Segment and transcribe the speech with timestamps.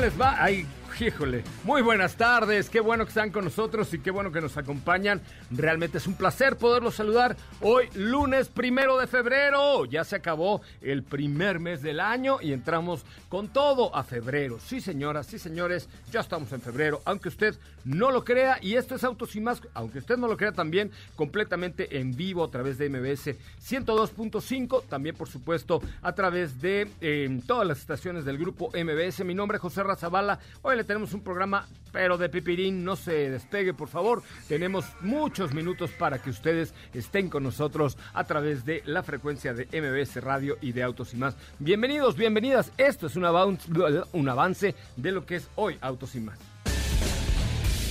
[0.00, 0.34] les va?
[0.40, 0.66] Ay,
[1.00, 4.56] híjole, muy buenas tardes, qué bueno que están con nosotros y qué bueno que nos
[4.56, 5.22] acompañan.
[5.50, 9.86] Realmente es un placer poderlos saludar hoy, lunes primero de febrero.
[9.86, 14.58] Ya se acabó el primer mes del año y entramos con todo a febrero.
[14.60, 18.58] Sí, señoras, sí, señores, ya estamos en febrero, aunque usted no lo crea.
[18.60, 22.44] Y esto es Autos y Más, aunque usted no lo crea también, completamente en vivo
[22.44, 28.24] a través de MBS 102.5, también por supuesto a través de eh, todas las estaciones
[28.24, 29.24] del grupo MBS.
[29.24, 30.40] Mi nombre es José Razabala.
[30.62, 34.24] Hoy le tenemos un programa, pero de pipirín, no se despegue, por favor.
[34.48, 39.66] Tenemos muchos minutos para que ustedes estén con nosotros a través de la frecuencia de
[39.66, 41.36] MBS Radio y de Autos y Más.
[41.60, 42.72] Bienvenidos, bienvenidas.
[42.76, 43.70] Esto es un avance,
[44.10, 46.40] un avance de lo que es hoy Autos y Más.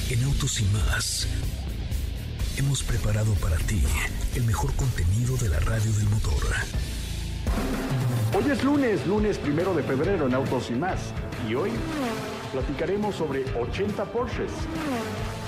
[0.09, 1.25] En Autos y más
[2.57, 3.81] hemos preparado para ti
[4.35, 6.43] el mejor contenido de la radio del motor.
[8.35, 10.99] Hoy es lunes, lunes primero de febrero en Autos y más.
[11.49, 11.71] Y hoy
[12.51, 14.51] platicaremos sobre 80 Porsches.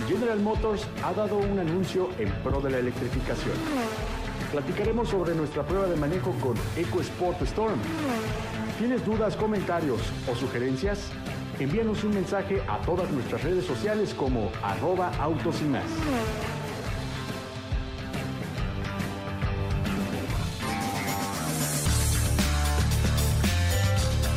[0.07, 3.53] General Motors ha dado un anuncio en pro de la electrificación.
[4.52, 7.79] Platicaremos sobre nuestra prueba de manejo con EcoSport Storm.
[8.77, 11.11] ¿Tienes dudas, comentarios o sugerencias?
[11.59, 15.83] Envíanos un mensaje a todas nuestras redes sociales como arroba autos y más.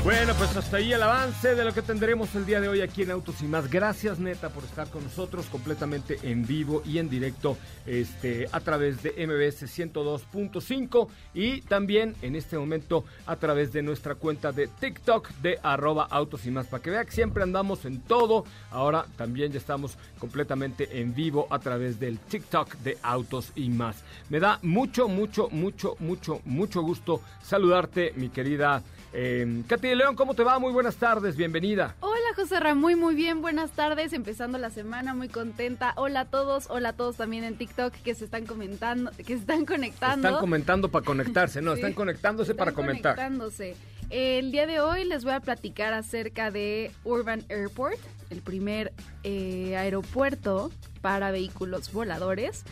[0.05, 3.01] Bueno, pues hasta ahí el avance de lo que tendremos el día de hoy aquí
[3.01, 3.71] en Autos y más.
[3.71, 7.57] Gracias, neta, por estar con nosotros completamente en vivo y en directo
[7.87, 14.15] este, a través de MBS 102.5 y también en este momento a través de nuestra
[14.15, 16.67] cuenta de TikTok de arroba Autos y más.
[16.67, 18.45] Para que vea que siempre andamos en todo.
[18.73, 24.05] Ahora también ya estamos completamente en vivo a través del TikTok de Autos y más.
[24.29, 28.83] Me da mucho, mucho, mucho, mucho, mucho gusto saludarte, mi querida
[29.17, 30.59] eh, Katy de León, ¿cómo te va?
[30.59, 31.95] Muy buenas tardes, bienvenida.
[32.01, 35.93] Hola José Ra, muy muy bien, buenas tardes, empezando la semana, muy contenta.
[35.97, 39.35] Hola a todos, hola a todos también en TikTok que se están comentando, que se
[39.35, 40.27] están conectando.
[40.29, 41.81] Están comentando para conectarse, no, Sí.
[41.81, 43.15] están conectándose para Están comentar.
[43.15, 43.77] conectándose.
[44.11, 47.99] El día de hoy les voy a platicar acerca de Urban Airport,
[48.31, 48.93] el primer
[49.23, 50.71] eh, aeropuerto
[51.01, 52.65] para vehículos voladores.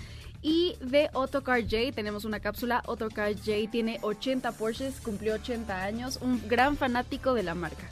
[0.43, 2.83] Y de Autocar J tenemos una cápsula.
[2.87, 7.89] Autocar J tiene 80 Porsches, cumplió 80 años, un gran fanático de la marca.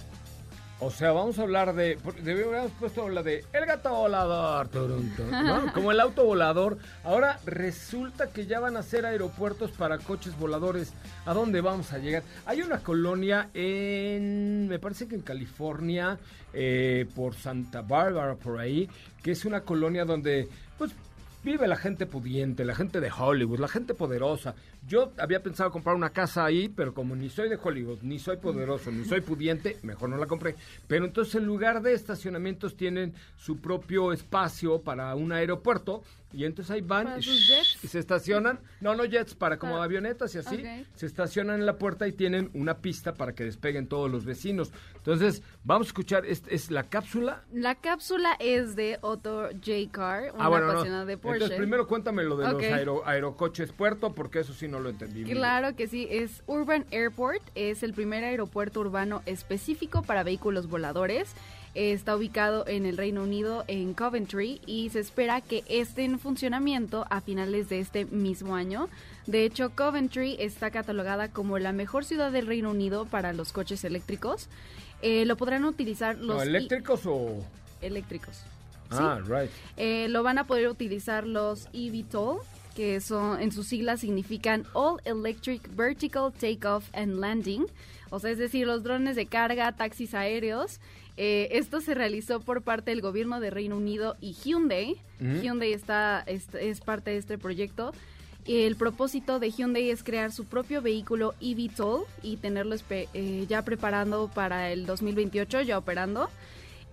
[0.83, 1.99] O sea, vamos a hablar de.
[2.23, 4.71] Deberíamos puesto la de El gato volador.
[4.75, 5.73] ¿no?
[5.75, 6.79] Como el auto volador.
[7.05, 10.95] Ahora resulta que ya van a ser aeropuertos para coches voladores.
[11.27, 12.23] ¿A dónde vamos a llegar?
[12.47, 14.69] Hay una colonia en.
[14.69, 16.19] Me parece que en California,
[16.55, 18.89] eh, por Santa Bárbara, por ahí,
[19.23, 20.49] que es una colonia donde,
[20.79, 20.93] pues.
[21.43, 24.55] Vive la gente pudiente, la gente de Hollywood, la gente poderosa.
[24.87, 28.39] Yo había pensado comprar una casa ahí, pero como ni soy de Hollywood, ni soy
[28.39, 30.57] poderoso, ni soy pudiente, mejor no la compré.
[30.89, 36.03] Pero entonces en lugar de estacionamientos tienen su propio espacio para un aeropuerto
[36.33, 38.61] y entonces ahí van ¿Para y, se estacionan.
[38.81, 40.63] No, no jets, para como Ah, avionetas y así.
[40.95, 44.71] Se estacionan en la puerta y tienen una pista para que despeguen todos los vecinos.
[44.95, 49.73] Entonces vamos a escuchar, es, es la cápsula La cápsula es de Otto J.
[49.91, 50.73] Carr, un Ah, bueno, no.
[50.73, 51.35] apasionado de Porsche.
[51.39, 55.25] Entonces, primero cuéntame lo de los aero- aerocoches puerto, porque eso sí no lo entendí.
[55.25, 61.33] Claro que sí, es Urban Airport, es el primer aeropuerto urbano específico para vehículos voladores.
[61.75, 67.07] Está ubicado en el Reino Unido, en Coventry, y se espera que esté en funcionamiento
[67.11, 68.89] a finales de este mismo año.
[69.27, 73.85] De hecho, Coventry está catalogada como la mejor ciudad del Reino Unido para los coches
[73.85, 74.49] eléctricos.
[75.03, 77.39] Eh, lo podrán utilizar los ¿No, eléctricos o...?
[77.81, 78.43] eléctricos.
[78.91, 79.51] Ah, right.
[79.77, 82.41] Eh, lo van a poder utilizar los eVTOL,
[82.81, 87.67] que son en sus siglas significan All Electric Vertical Takeoff and Landing,
[88.09, 90.81] o sea, es decir, los drones de carga, taxis aéreos.
[91.19, 94.97] Eh, esto se realizó por parte del gobierno de Reino Unido y Hyundai.
[95.21, 97.93] Hyundai está, es, es parte de este proyecto.
[98.47, 104.31] El propósito de Hyundai es crear su propio vehículo eVTOL y tenerlo eh, ya preparando
[104.35, 106.31] para el 2028, ya operando.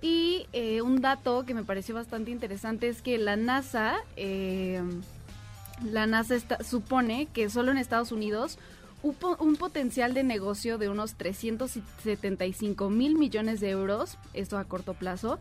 [0.01, 4.81] Y eh, un dato que me pareció bastante interesante es que la NASA, eh,
[5.83, 8.57] la NASA supone que solo en Estados Unidos
[9.03, 14.63] un, po- un potencial de negocio de unos 375 mil millones de euros, esto a
[14.65, 15.39] corto plazo,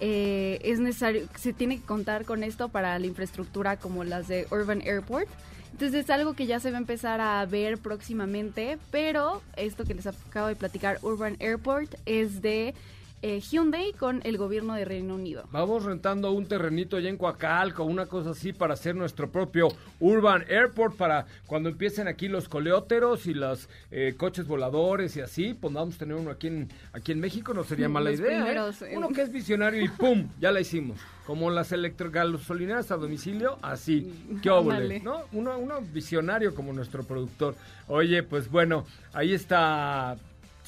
[0.00, 4.46] eh, es necesario, se tiene que contar con esto para la infraestructura como las de
[4.50, 5.28] Urban Airport.
[5.72, 9.94] Entonces es algo que ya se va a empezar a ver próximamente, pero esto que
[9.94, 12.74] les acabo de platicar, Urban Airport, es de
[13.22, 15.44] eh, Hyundai con el gobierno de Reino Unido.
[15.52, 19.68] Vamos rentando un terrenito allá en Coacalco, una cosa así, para hacer nuestro propio
[20.00, 25.54] Urban Airport, para cuando empiecen aquí los coleóteros y los eh, coches voladores y así,
[25.54, 28.38] podamos tener uno aquí en, aquí en México, no sería mala Los idea.
[28.38, 28.42] ¿eh?
[28.42, 28.94] primeros, eh.
[28.96, 30.28] Uno que es visionario y ¡pum!
[30.40, 30.98] Ya la hicimos.
[31.26, 34.12] Como las electrogasolineras a domicilio, así.
[34.42, 34.76] ¡Qué óvole!
[34.76, 35.00] Ándale.
[35.00, 35.22] ¿no?
[35.32, 37.54] Uno, uno visionario como nuestro productor.
[37.86, 40.16] Oye, pues bueno, ahí está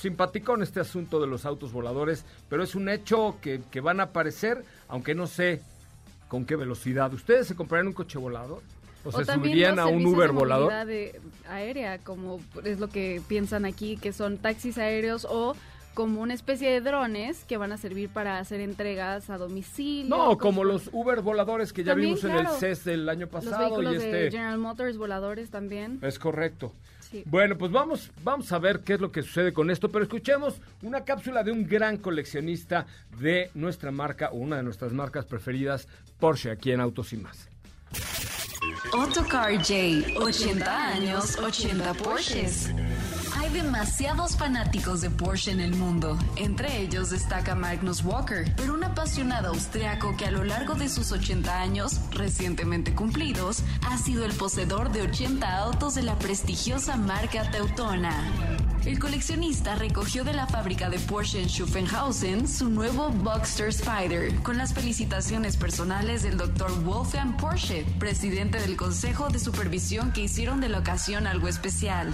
[0.08, 4.04] simpaticón este asunto de los autos voladores, pero es un hecho que, que van a
[4.04, 5.62] aparecer, aunque no sé
[6.28, 7.12] con qué velocidad.
[7.14, 8.62] ¿Ustedes se comprarían un coche volador?
[9.02, 10.86] ¿O, se también subirían los a un Uber de volador?
[10.86, 15.54] de- aérea, como es lo que piensan aquí, que son taxis aéreos o
[15.94, 20.14] como una especie de drones que van a servir para hacer entregas a domicilio.
[20.14, 22.52] No, como por- los Uber voladores que ya También, vimos en claro.
[22.54, 25.98] el CES del año los pasado vehículos y de este General Motors voladores también.
[26.02, 26.72] es correcto.
[27.14, 27.22] Sí.
[27.26, 30.60] Bueno, pues vamos, vamos a ver qué es lo que sucede con esto, pero escuchemos
[30.82, 32.86] una cápsula de un gran coleccionista
[33.20, 35.86] de nuestra marca, o una de nuestras marcas preferidas,
[36.18, 37.48] Porsche, aquí en Autos y Más.
[38.92, 42.70] Autocar J, 80 años, 80 Porsches.
[43.54, 46.18] Demasiados fanáticos de Porsche en el mundo.
[46.34, 51.12] Entre ellos destaca Magnus Walker, pero un apasionado austriaco que a lo largo de sus
[51.12, 57.48] 80 años, recientemente cumplidos, ha sido el poseedor de 80 autos de la prestigiosa marca
[57.52, 58.28] Teutona.
[58.84, 64.58] El coleccionista recogió de la fábrica de Porsche en Schuffenhausen su nuevo Boxster Spider, con
[64.58, 66.72] las felicitaciones personales del Dr.
[66.82, 72.12] Wolfgang Porsche, presidente del Consejo de Supervisión que hicieron de la ocasión algo especial.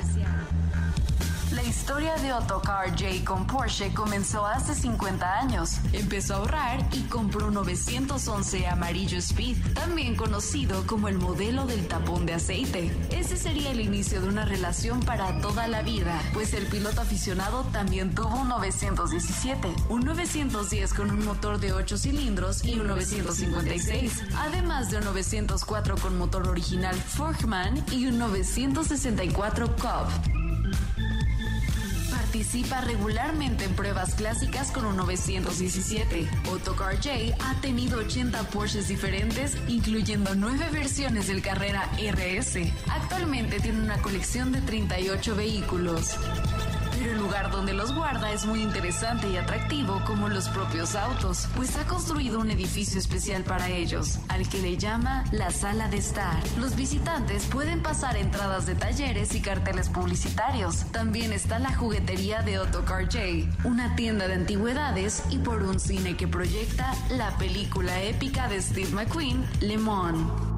[1.53, 5.79] La historia de Autocar J con Porsche comenzó hace 50 años.
[5.93, 11.89] Empezó a ahorrar y compró un 911 amarillo Speed, también conocido como el modelo del
[11.89, 12.97] tapón de aceite.
[13.11, 17.65] Ese sería el inicio de una relación para toda la vida, pues el piloto aficionado
[17.73, 24.23] también tuvo un 917, un 910 con un motor de 8 cilindros y un 956,
[24.37, 30.40] además de un 904 con motor original Forkman y un 964 Cobb.
[32.31, 36.29] Participa regularmente en pruebas clásicas con un 917.
[36.49, 37.11] Autocar J
[37.41, 42.73] ha tenido 80 Porsches diferentes, incluyendo 9 versiones del Carrera RS.
[42.89, 46.15] Actualmente tiene una colección de 38 vehículos.
[47.31, 51.87] Lugar donde los guarda es muy interesante y atractivo como los propios autos, pues ha
[51.87, 56.43] construido un edificio especial para ellos, al que le llama la sala de estar.
[56.59, 60.87] Los visitantes pueden pasar entradas de talleres y carteles publicitarios.
[60.91, 63.21] También está la juguetería de Autocar J,
[63.63, 68.91] una tienda de antigüedades y por un cine que proyecta la película épica de Steve
[68.91, 70.50] McQueen, Le Mans.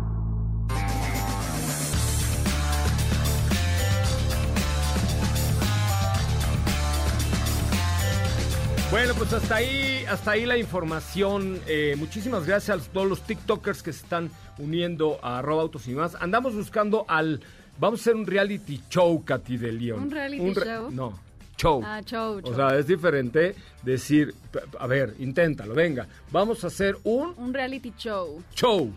[8.93, 11.59] Bueno, pues hasta ahí, hasta ahí la información.
[11.67, 15.93] Eh, muchísimas gracias a todos los TikTokers que se están uniendo a arroba autos y
[15.94, 16.14] más.
[16.21, 17.40] Andamos buscando al.
[17.78, 20.02] Vamos a hacer un reality show, Katy de León.
[20.02, 20.90] ¿Un reality show?
[20.90, 21.19] No,
[21.57, 21.81] show.
[21.83, 22.55] Ah, show, O show.
[22.55, 24.35] sea, es diferente decir,
[24.78, 26.07] a ver, inténtalo, venga.
[26.31, 28.43] Vamos a hacer un Un reality show.
[28.55, 28.93] show.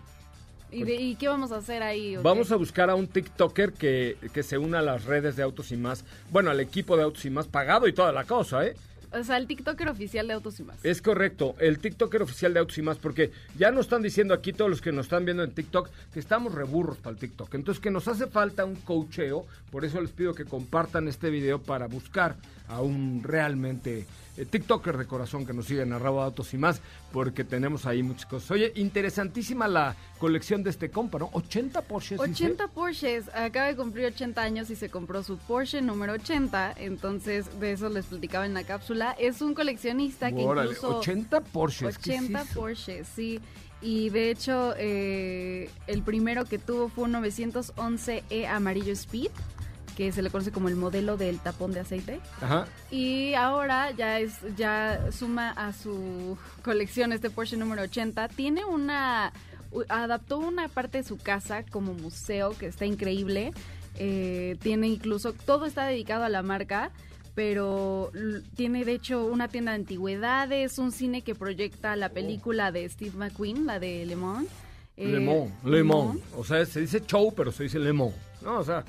[0.72, 2.18] ¿Y, de- y qué vamos a hacer ahí?
[2.18, 5.44] o Vamos a buscar a un TikToker que, que se una a las redes de
[5.44, 6.04] Autos y Más.
[6.32, 8.76] Bueno, al equipo de Autos y Más pagado y toda la cosa, ¿eh?
[9.16, 10.84] O sea, el TikToker oficial de Autos y Más.
[10.84, 14.52] Es correcto, el TikToker oficial de Autos y Más, porque ya nos están diciendo aquí
[14.52, 17.54] todos los que nos están viendo en TikTok que estamos reburros para el TikTok.
[17.56, 21.62] Entonces que nos hace falta un coacheo, por eso les pido que compartan este video
[21.62, 22.36] para buscar
[22.68, 24.06] a un realmente
[24.38, 28.04] eh, TikToker de corazón que nos siga en arroba Autos y Más, porque tenemos ahí
[28.04, 28.52] muchas cosas.
[28.52, 31.30] Oye, interesantísima la colección de este compa, ¿no?
[31.34, 32.22] 80 Porsches.
[32.22, 32.46] dice.
[32.46, 37.60] 80 Porsches, acaba de cumplir 80 años y se compró su Porsche número 80, entonces
[37.60, 39.16] de eso les platicaba en la cápsula.
[39.20, 41.00] Es un coleccionista que Órale, incluso...
[41.00, 41.98] 80 Porsches.
[41.98, 42.60] ¿qué es 80 eso?
[42.60, 43.40] Porsches, sí.
[43.82, 49.32] Y de hecho, eh, el primero que tuvo fue un 911E amarillo Speed,
[49.96, 52.20] que se le conoce como el modelo del tapón de aceite.
[52.42, 52.68] Ajá.
[52.92, 58.28] Y ahora ya es ya suma a su colección este Porsche número 80.
[58.30, 59.32] Tiene una
[59.90, 63.52] adaptó una parte de su casa como museo que está increíble.
[63.98, 66.92] Eh, tiene incluso todo está dedicado a la marca.
[67.34, 68.12] pero
[68.56, 73.12] tiene de hecho una tienda de antigüedades, un cine que proyecta la película de Steve
[73.18, 74.48] McQueen, la de Le Mans.
[74.96, 76.20] eh, Le Mans, Le Mans.
[76.38, 78.14] O sea, se dice show, pero se dice Le Mans.
[78.42, 78.86] No, o sea,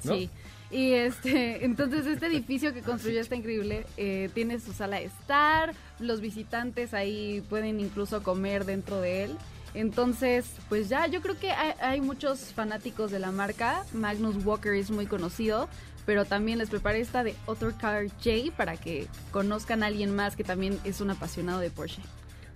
[0.00, 0.30] Sí.
[0.70, 3.86] Y este, entonces este edificio que construyó está increíble.
[3.96, 9.36] eh, tiene su sala de estar, los visitantes ahí pueden incluso comer dentro de él.
[9.74, 13.84] Entonces, pues ya, yo creo que hay, hay muchos fanáticos de la marca.
[13.92, 15.68] Magnus Walker es muy conocido,
[16.06, 20.36] pero también les preparé esta de Other Car J para que conozcan a alguien más
[20.36, 22.00] que también es un apasionado de Porsche.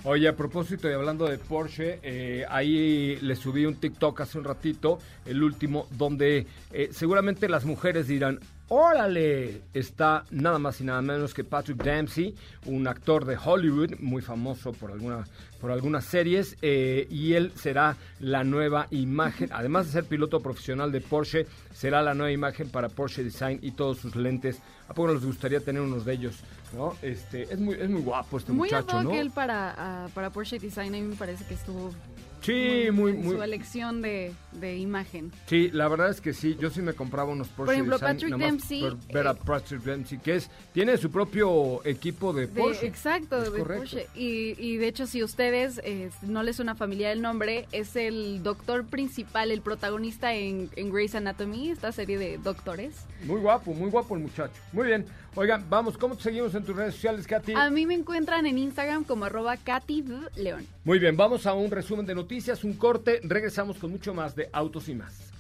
[0.05, 4.43] Oye, a propósito y hablando de Porsche, eh, ahí le subí un TikTok hace un
[4.43, 8.41] ratito, el último, donde eh, seguramente las mujeres dirán,
[8.73, 14.23] órale, está nada más y nada menos que Patrick Dempsey, un actor de Hollywood muy
[14.23, 15.25] famoso por alguna
[15.61, 20.91] por algunas series eh, y él será la nueva imagen, además de ser piloto profesional
[20.91, 24.59] de Porsche, será la nueva imagen para Porsche Design y todos sus lentes.
[24.89, 26.41] ¿A poco nos gustaría tener unos de ellos?
[26.75, 26.97] ¿no?
[27.03, 29.13] Este, es muy es muy guapo este muy muchacho, ¿no?
[29.13, 31.93] él para, ah, para Porsche Design, a mí me parece que estuvo
[32.43, 33.37] Sí, muy, muy.
[33.37, 35.31] su elección de, de imagen.
[35.47, 36.57] Sí, la verdad es que sí.
[36.61, 39.83] Yo sí me compraba unos Porsche ejemplo, Design Patrick Dempsey, por ver a eh, Patrick
[39.83, 42.87] Dempsey, que es tiene su propio equipo de De- Porsche.
[42.87, 43.79] exacto, Es de correcto.
[43.97, 44.07] Porsche.
[44.15, 48.43] Y, y de hecho, si ustedes eh, no les suena familiar el nombre, es el
[48.43, 52.95] doctor principal, el protagonista en, en Grey's Anatomy, esta serie de doctores.
[53.25, 54.55] Muy guapo, muy guapo el muchacho.
[54.73, 55.07] Muy bien.
[55.35, 57.55] Oigan, vamos, ¿cómo te seguimos en tus redes sociales, Katy?
[57.55, 60.05] A mí me encuentran en Instagram como arroba Katy.
[60.37, 60.67] León.
[60.85, 63.21] Muy bien, vamos a un resumen de noticias, un corte.
[63.23, 65.33] Regresamos con mucho más de Autos y más.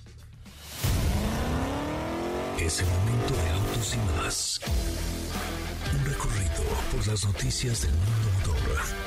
[2.58, 4.60] Es el momento de autos y más.
[5.98, 9.01] Un recorrido por las noticias del mundo motor.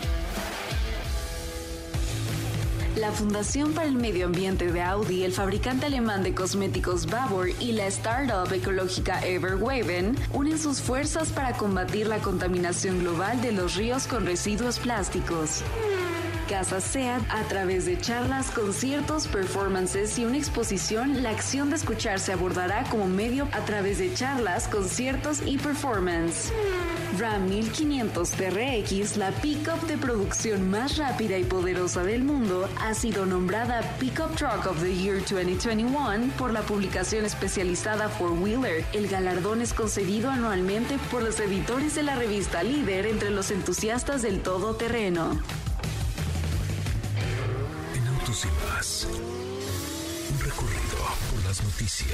[2.95, 7.73] La Fundación para el Medio Ambiente de Audi, el fabricante alemán de cosméticos Babor y
[7.73, 14.07] la startup ecológica Everwaven unen sus fuerzas para combatir la contaminación global de los ríos
[14.07, 15.61] con residuos plásticos.
[16.47, 22.19] Casa SEAT, a través de charlas, conciertos, performances y una exposición, la acción de escuchar
[22.19, 26.51] se abordará como medio a través de charlas, conciertos y performance.
[27.17, 33.25] Ram 1500 TRX, la pickup de producción más rápida y poderosa del mundo, ha sido
[33.25, 38.85] nombrada Pickup Truck of the Year 2021 por la publicación especializada Four Wheeler.
[38.93, 44.21] El galardón es concedido anualmente por los editores de la revista Líder entre los entusiastas
[44.21, 45.39] del todoterreno.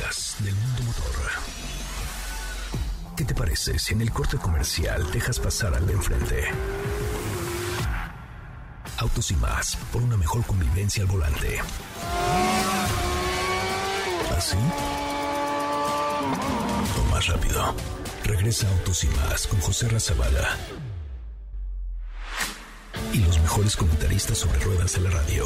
[0.02, 1.16] Del mundo motor.
[3.16, 6.44] ¿Qué te parece si en el corte comercial dejas pasar al de enfrente?
[8.98, 11.60] Autos y más, por una mejor convivencia al volante.
[14.36, 14.58] ¿Así?
[16.98, 17.76] O más rápido.
[18.24, 20.58] Regresa Autos y más con José Razabala.
[23.14, 25.46] Y los mejores comentaristas sobre ruedas de la radio.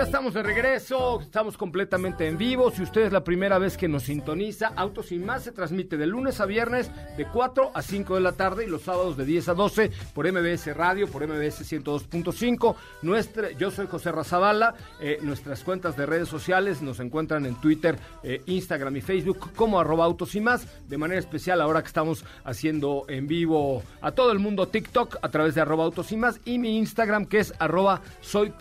[0.00, 2.70] ya estamos de regreso, estamos completamente en vivo.
[2.70, 6.06] Si usted es la primera vez que nos sintoniza, Autos y Más se transmite de
[6.06, 9.50] lunes a viernes de 4 a 5 de la tarde y los sábados de 10
[9.50, 12.76] a 12 por MBS Radio, por MBS 102.5.
[13.02, 17.98] Nuestra, yo soy José Razabala, eh, nuestras cuentas de redes sociales nos encuentran en Twitter,
[18.22, 20.66] eh, Instagram y Facebook como arroba Autos y Más.
[20.88, 25.28] De manera especial ahora que estamos haciendo en vivo a todo el mundo TikTok a
[25.28, 28.54] través de arroba Autos y Más y mi Instagram que es arroba soy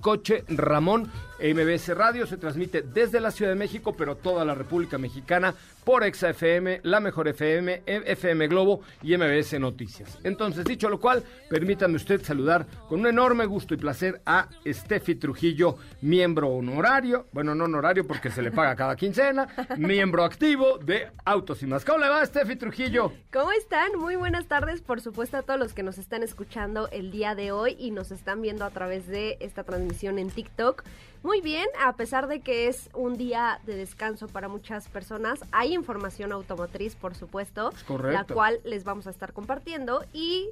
[0.49, 5.55] Ramón MBS Radio se transmite desde la Ciudad de México, pero toda la República Mexicana
[5.83, 10.19] por Exa FM, La Mejor FM, FM Globo y MBS Noticias.
[10.23, 15.15] Entonces, dicho lo cual, permítame usted saludar con un enorme gusto y placer a Steffi
[15.15, 21.07] Trujillo, miembro honorario, bueno, no honorario porque se le paga cada quincena, miembro activo de
[21.25, 21.85] Autos y Más.
[21.85, 23.13] ¿Cómo le va, Steffi Trujillo?
[23.31, 23.97] ¿Cómo están?
[23.97, 27.51] Muy buenas tardes, por supuesto, a todos los que nos están escuchando el día de
[27.51, 30.83] hoy y nos están viendo a través de esta transmisión en TikTok.
[31.21, 35.73] Muy bien, a pesar de que es un día de descanso para muchas personas, hay
[35.73, 37.71] información automotriz, por supuesto,
[38.03, 40.49] la cual les vamos a estar compartiendo y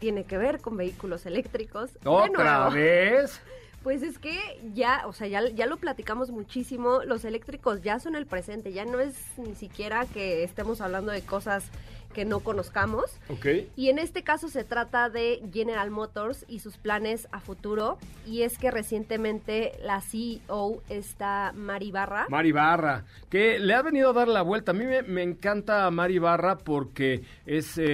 [0.00, 1.90] tiene que ver con vehículos eléctricos.
[2.04, 3.40] ¿Otra vez?
[3.84, 8.16] Pues es que ya, o sea, ya, ya lo platicamos muchísimo, los eléctricos ya son
[8.16, 11.64] el presente, ya no es ni siquiera que estemos hablando de cosas
[12.12, 13.04] que no conozcamos.
[13.28, 13.70] Okay.
[13.76, 17.98] Y en este caso se trata de General Motors y sus planes a futuro.
[18.26, 22.26] Y es que recientemente la CEO está Mari Barra.
[22.28, 24.72] Mari Barra, que le ha venido a dar la vuelta.
[24.72, 27.84] A mí me, encanta Mari Barra porque es eh,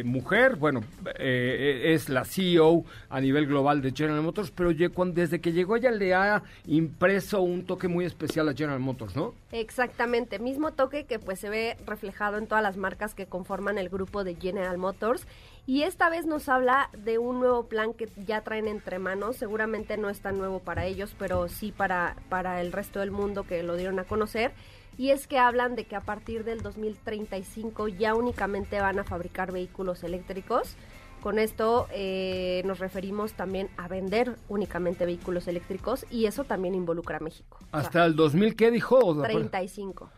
[0.00, 0.80] eh, mujer, bueno,
[1.18, 5.90] eh, es la CEO a nivel global de General Motors, pero desde que llegó ella
[5.90, 9.34] le ha impreso un toque muy especial a General Motors, ¿no?
[9.52, 13.88] Exactamente, mismo toque que pues se ve reflejado en todas las marcas que conforman el
[13.88, 15.24] grupo de General Motors.
[15.66, 19.98] Y esta vez nos habla de un nuevo plan que ya traen entre manos, seguramente
[19.98, 23.62] no es tan nuevo para ellos, pero sí para, para el resto del mundo que
[23.62, 24.52] lo dieron a conocer.
[24.98, 29.52] Y es que hablan de que a partir del 2035 ya únicamente van a fabricar
[29.52, 30.76] vehículos eléctricos.
[31.20, 37.16] Con esto eh, nos referimos también a vender únicamente vehículos eléctricos y eso también involucra
[37.16, 37.58] a México.
[37.72, 39.22] ¿Hasta el 2000 qué dijo?
[39.22, 40.10] 35.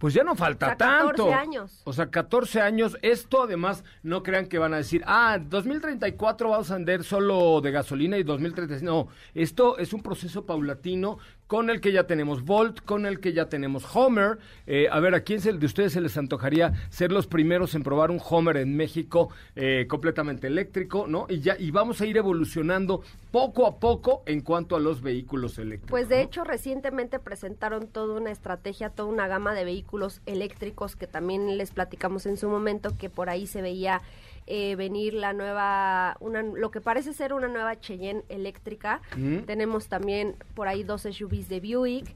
[0.00, 1.34] Pues ya no falta o sea, 14 tanto.
[1.34, 1.82] años.
[1.84, 2.96] O sea, 14 años.
[3.02, 7.70] Esto además, no crean que van a decir, ah, 2034 vamos a vender solo de
[7.70, 8.90] gasolina y 2035.
[8.90, 11.18] No, esto es un proceso paulatino
[11.50, 14.38] con el que ya tenemos Volt, con el que ya tenemos Homer.
[14.68, 18.12] Eh, a ver, ¿a quién de ustedes se les antojaría ser los primeros en probar
[18.12, 21.26] un Homer en México eh, completamente eléctrico, ¿no?
[21.28, 23.02] Y ya y vamos a ir evolucionando
[23.32, 25.90] poco a poco en cuanto a los vehículos eléctricos.
[25.90, 31.08] Pues de hecho recientemente presentaron toda una estrategia, toda una gama de vehículos eléctricos que
[31.08, 34.02] también les platicamos en su momento que por ahí se veía
[34.46, 39.00] eh, venir la nueva, una, lo que parece ser una nueva Cheyenne eléctrica.
[39.46, 42.14] Tenemos también por ahí dos SUVs de Buick,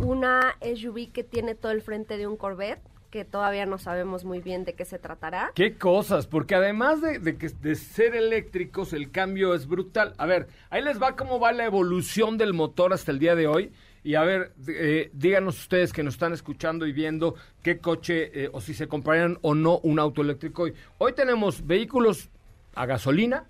[0.00, 2.80] una SUV que tiene todo el frente de un Corvette
[3.14, 5.52] que todavía no sabemos muy bien de qué se tratará.
[5.54, 10.14] Qué cosas, porque además de, que de ser eléctricos, el cambio es brutal.
[10.18, 13.46] A ver, ahí les va cómo va la evolución del motor hasta el día de
[13.46, 13.72] hoy.
[14.04, 18.50] Y a ver, eh, díganos ustedes que nos están escuchando y viendo qué coche eh,
[18.52, 20.74] o si se comprarían o no un auto eléctrico hoy.
[20.98, 22.28] Hoy tenemos vehículos
[22.74, 23.46] a gasolina,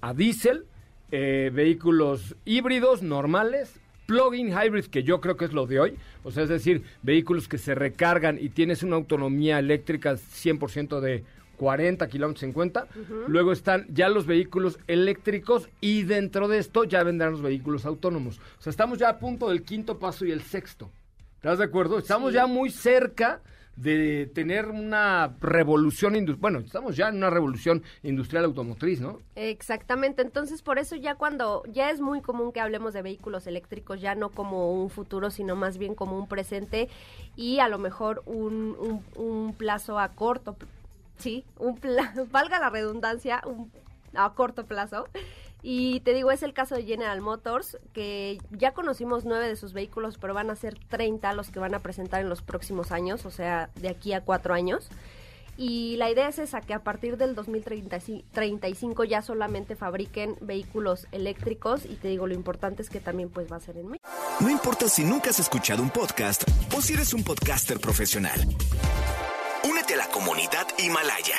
[0.00, 0.64] a diésel,
[1.10, 6.30] eh, vehículos híbridos normales, plug-in hybrid, que yo creo que es lo de hoy, o
[6.30, 11.24] sea, es decir, vehículos que se recargan y tienes una autonomía eléctrica 100% de
[11.58, 12.86] 40 kilómetros 50.
[13.26, 18.40] Luego están ya los vehículos eléctricos y dentro de esto ya vendrán los vehículos autónomos.
[18.58, 20.90] O sea, estamos ya a punto del quinto paso y el sexto.
[21.36, 21.98] ¿Estás de acuerdo?
[21.98, 23.42] Estamos ya muy cerca
[23.76, 26.40] de tener una revolución industrial.
[26.40, 29.20] Bueno, estamos ya en una revolución industrial automotriz, ¿no?
[29.36, 30.22] Exactamente.
[30.22, 34.16] Entonces, por eso ya cuando ya es muy común que hablemos de vehículos eléctricos, ya
[34.16, 36.88] no como un futuro, sino más bien como un presente
[37.36, 40.56] y a lo mejor un, un, un plazo a corto
[41.18, 41.78] Sí, un
[42.30, 43.70] valga la redundancia, un,
[44.14, 45.08] a corto plazo.
[45.60, 49.72] Y te digo, es el caso de General Motors, que ya conocimos nueve de sus
[49.72, 53.26] vehículos, pero van a ser 30 los que van a presentar en los próximos años,
[53.26, 54.88] o sea, de aquí a cuatro años.
[55.56, 61.84] Y la idea es esa, que a partir del 2035 ya solamente fabriquen vehículos eléctricos
[61.84, 64.08] y te digo, lo importante es que también pues va a ser en México.
[64.38, 66.44] No importa si nunca has escuchado un podcast
[66.76, 68.38] o si eres un podcaster profesional.
[69.90, 71.36] A la comunidad Himalaya.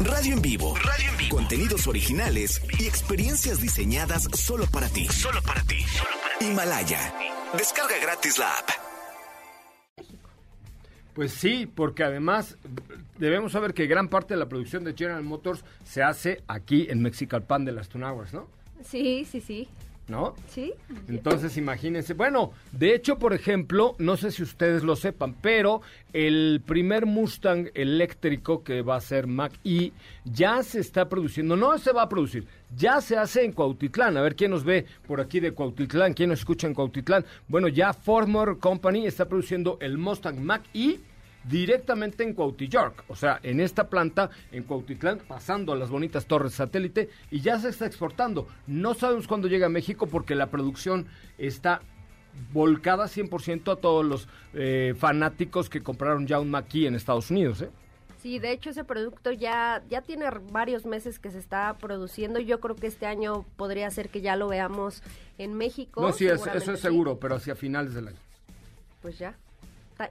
[0.00, 0.74] Radio en vivo.
[0.76, 1.36] Radio en vivo.
[1.36, 5.06] Contenidos originales y experiencias diseñadas solo para ti.
[5.08, 5.84] Solo para ti.
[6.40, 7.12] Himalaya.
[7.56, 8.70] Descarga gratis la app.
[11.14, 12.56] Pues sí, porque además
[13.18, 17.02] debemos saber que gran parte de la producción de General Motors se hace aquí en
[17.02, 18.48] Mexicalpan de las Tunaguas, ¿no?
[18.82, 19.68] Sí, sí, sí.
[20.10, 20.34] ¿No?
[20.48, 20.74] Sí.
[21.08, 22.14] Entonces, imagínense.
[22.14, 25.80] Bueno, de hecho, por ejemplo, no sé si ustedes lo sepan, pero
[26.12, 29.92] el primer Mustang eléctrico que va a ser Mac E
[30.24, 31.56] ya se está produciendo.
[31.56, 32.46] No se va a producir,
[32.76, 34.16] ya se hace en Cuautitlán.
[34.16, 37.24] A ver quién nos ve por aquí de Cuautitlán, quién nos escucha en Cuautitlán.
[37.48, 40.98] Bueno, ya Ford Motor Company está produciendo el Mustang Mac E
[41.44, 46.54] directamente en Cuautitlán, o sea, en esta planta en Cuautitlán, pasando a las bonitas torres
[46.54, 48.46] satélite y ya se está exportando.
[48.66, 51.06] No sabemos cuándo llega a México porque la producción
[51.38, 51.80] está
[52.52, 57.62] volcada 100% a todos los eh, fanáticos que compraron ya un Maquis en Estados Unidos,
[57.62, 57.70] ¿eh?
[58.22, 62.38] Sí, de hecho ese producto ya, ya tiene varios meses que se está produciendo.
[62.38, 65.02] Yo creo que este año podría ser que ya lo veamos
[65.38, 66.02] en México.
[66.02, 66.82] No, sí, es- eso es sí.
[66.86, 68.18] seguro, pero hacia finales del año.
[69.00, 69.34] Pues ya.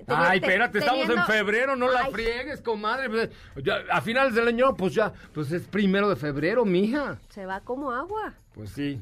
[0.08, 3.10] Ay, te- espérate, estamos en febrero, no la Ay, friegues, comadre.
[3.10, 3.30] Pues,
[3.64, 7.18] ya, a finales del año, pues ya, pues es primero de febrero, mija.
[7.30, 8.34] Se va como agua.
[8.54, 9.00] Pues sí,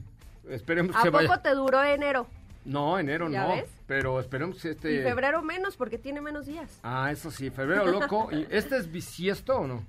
[0.50, 1.41] esperemos ¿A que poco vaya.
[1.41, 2.28] te duró enero?
[2.65, 3.65] No, enero ¿Ya no, ves?
[3.88, 4.93] pero esperemos que este...
[4.93, 6.80] Y febrero menos porque tiene menos días.
[6.84, 8.30] Ah, eso sí, febrero loco.
[8.32, 9.84] ¿Y ¿Este es bisiesto o no?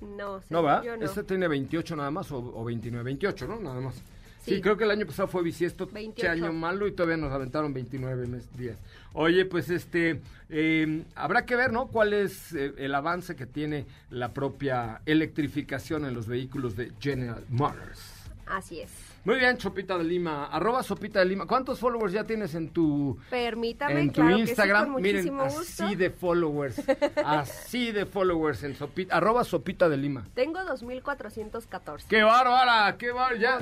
[0.00, 0.82] No, No, según ¿verdad?
[0.84, 1.04] yo no.
[1.04, 3.58] Este tiene 28 nada más o, o 29, 28, ¿no?
[3.58, 4.00] Nada más.
[4.44, 4.56] Sí.
[4.56, 4.60] Sí.
[4.60, 6.20] creo que el año pasado fue bisiesto, 28.
[6.20, 8.76] che año malo y todavía nos aventaron 29 mes- días.
[9.14, 11.86] Oye, pues este, eh, habrá que ver, ¿no?
[11.88, 17.42] ¿Cuál es eh, el avance que tiene la propia electrificación en los vehículos de General
[17.48, 18.00] Motors?
[18.46, 18.90] Así es.
[19.24, 21.46] Muy bien, Sopita de Lima, arroba Sopita de Lima.
[21.46, 24.92] ¿Cuántos followers ya tienes en tu, Permítame, en tu claro que sí, Instagram?
[24.92, 25.60] con Miren, gusto.
[25.62, 26.82] así de followers,
[27.24, 30.24] así de followers en Sopita, arroba Sopita de Lima.
[30.34, 32.06] Tengo 2414.
[32.08, 32.94] ¡Qué bárbara!
[32.98, 33.38] ¡Qué bárbara!
[33.38, 33.58] Ya,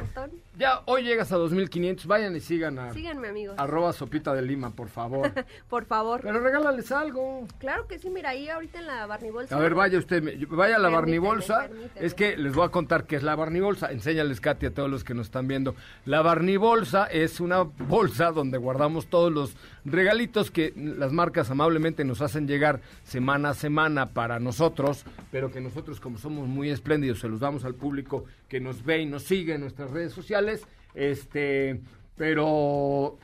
[0.59, 2.07] ya hoy llegas a 2500.
[2.07, 3.55] Vayan y sigan a Síganme, amigos.
[3.57, 5.31] arroba sopita de Lima, por favor.
[5.70, 6.20] Por favor.
[6.22, 7.46] Pero regálales algo.
[7.59, 9.57] Claro que sí, mira, ahí ahorita en la Barney Bolsa.
[9.57, 11.61] A ver, vaya usted, vaya a la Permíteme, Barnibolsa.
[11.68, 12.07] permíteme.
[12.07, 13.92] Es que les voy a contar qué es la Barnibolsa.
[13.92, 15.51] Enséñales, Katy, a todos los que nos están viendo.
[16.04, 22.20] La Barnibolsa es una bolsa donde guardamos todos los regalitos que las marcas amablemente nos
[22.22, 27.28] hacen llegar semana a semana para nosotros, pero que nosotros, como somos muy espléndidos, se
[27.28, 30.66] los damos al público que nos ve y nos sigue en nuestras redes sociales.
[30.94, 31.80] Este,
[32.16, 33.18] pero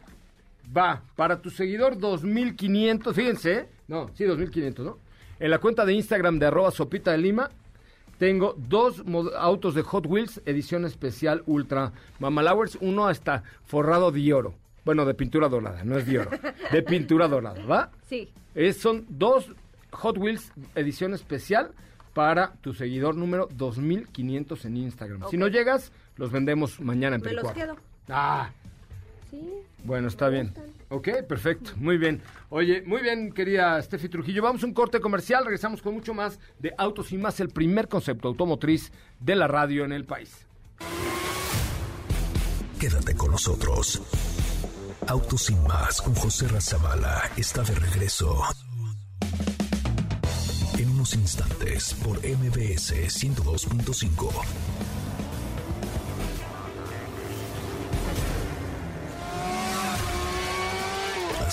[0.76, 3.66] Va, para tu seguidor 2500, fíjense, ¿eh?
[3.88, 4.98] no, sí, 2500, ¿no?
[5.40, 7.50] En la cuenta de Instagram de arroba sopita de Lima,
[8.18, 9.02] tengo dos
[9.38, 14.54] autos de Hot Wheels, edición especial Ultra Mamalowers, uno hasta forrado de oro.
[14.84, 16.30] Bueno, de pintura dorada, no es de oro,
[16.72, 17.90] de pintura dorada, ¿va?
[18.08, 18.28] Sí.
[18.54, 19.50] Es- son dos
[19.92, 21.72] Hot Wheels edición especial
[22.14, 25.22] para tu seguidor número 2500 en Instagram.
[25.30, 27.76] Si no llegas, los vendemos mañana en Me los quedo.
[28.08, 28.50] Ah,
[29.30, 29.50] Sí.
[29.84, 30.52] bueno, está bien.
[30.90, 31.72] Ok, perfecto.
[31.76, 32.22] Muy bien.
[32.48, 34.42] Oye, muy bien, querida Steffi Trujillo.
[34.42, 35.44] Vamos a un corte comercial.
[35.44, 39.84] Regresamos con mucho más de Autos y Más, el primer concepto automotriz de la radio
[39.84, 40.46] en el país.
[42.80, 44.00] Quédate con nosotros.
[45.08, 48.42] Autos sin más con José Razabala está de regreso.
[50.78, 54.30] En unos instantes por MBS 102.5.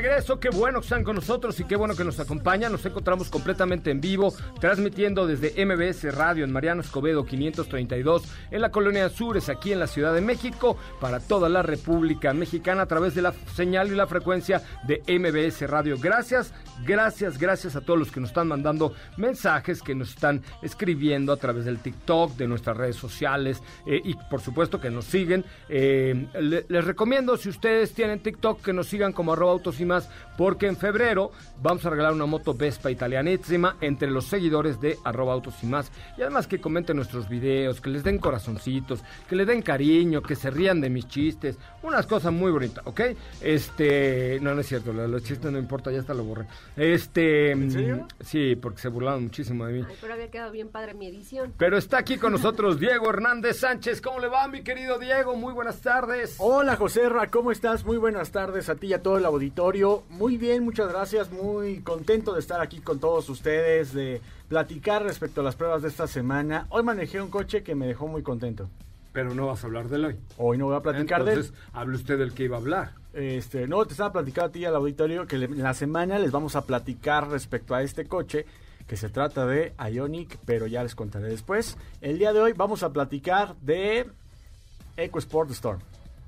[0.00, 0.40] Regreso.
[0.40, 2.72] Qué bueno que están con nosotros y qué bueno que nos acompañan.
[2.72, 8.70] Nos encontramos completamente en vivo, transmitiendo desde MBS Radio en Mariano Escobedo 532 en la
[8.70, 13.14] Colonia Sures, aquí en la Ciudad de México, para toda la República Mexicana a través
[13.14, 15.96] de la señal y la frecuencia de MBS Radio.
[16.00, 16.54] Gracias,
[16.86, 21.36] gracias, gracias a todos los que nos están mandando mensajes, que nos están escribiendo a
[21.36, 25.44] través del TikTok, de nuestras redes sociales eh, y por supuesto que nos siguen.
[25.68, 29.52] Eh, le- les recomiendo, si ustedes tienen TikTok, que nos sigan como arroba
[30.36, 35.32] porque en febrero vamos a regalar una moto Vespa italianísima entre los seguidores de arroba
[35.34, 35.90] autos y más.
[36.16, 40.36] Y además que comenten nuestros videos, que les den corazoncitos, que le den cariño, que
[40.36, 43.00] se rían de mis chistes, unas cosas muy bonitas, ¿ok?
[43.40, 46.46] Este, no, no es cierto, lo- los chistes no importa, ya hasta lo borré.
[46.76, 47.96] Este, ¿En serio?
[47.96, 49.84] mm, Sí, porque se burlaron muchísimo de mí.
[49.88, 51.52] Ay, pero había quedado bien padre mi edición.
[51.58, 54.00] Pero está aquí con nosotros Diego Hernández Sánchez.
[54.00, 55.36] ¿Cómo le va, mi querido Diego?
[55.36, 56.36] Muy buenas tardes.
[56.38, 57.84] Hola José Ra, ¿cómo estás?
[57.84, 60.04] Muy buenas tardes a ti y a todo el auditorio.
[60.10, 61.30] Muy bien, muchas gracias.
[61.32, 65.88] Muy contento de estar aquí con todos ustedes, de platicar respecto a las pruebas de
[65.88, 66.66] esta semana.
[66.70, 68.68] Hoy manejé un coche que me dejó muy contento.
[69.12, 70.16] Pero no vas a hablar de él hoy.
[70.38, 72.92] Hoy no voy a platicar Entonces, de hable usted del que iba a hablar.
[73.12, 76.30] Este, no, te estaba platicando a ti al auditorio que le- en la semana les
[76.30, 78.46] vamos a platicar respecto a este coche
[78.86, 81.76] que se trata de Ionic, pero ya les contaré después.
[82.00, 84.06] El día de hoy vamos a platicar de
[84.96, 85.80] EcoSport Storm.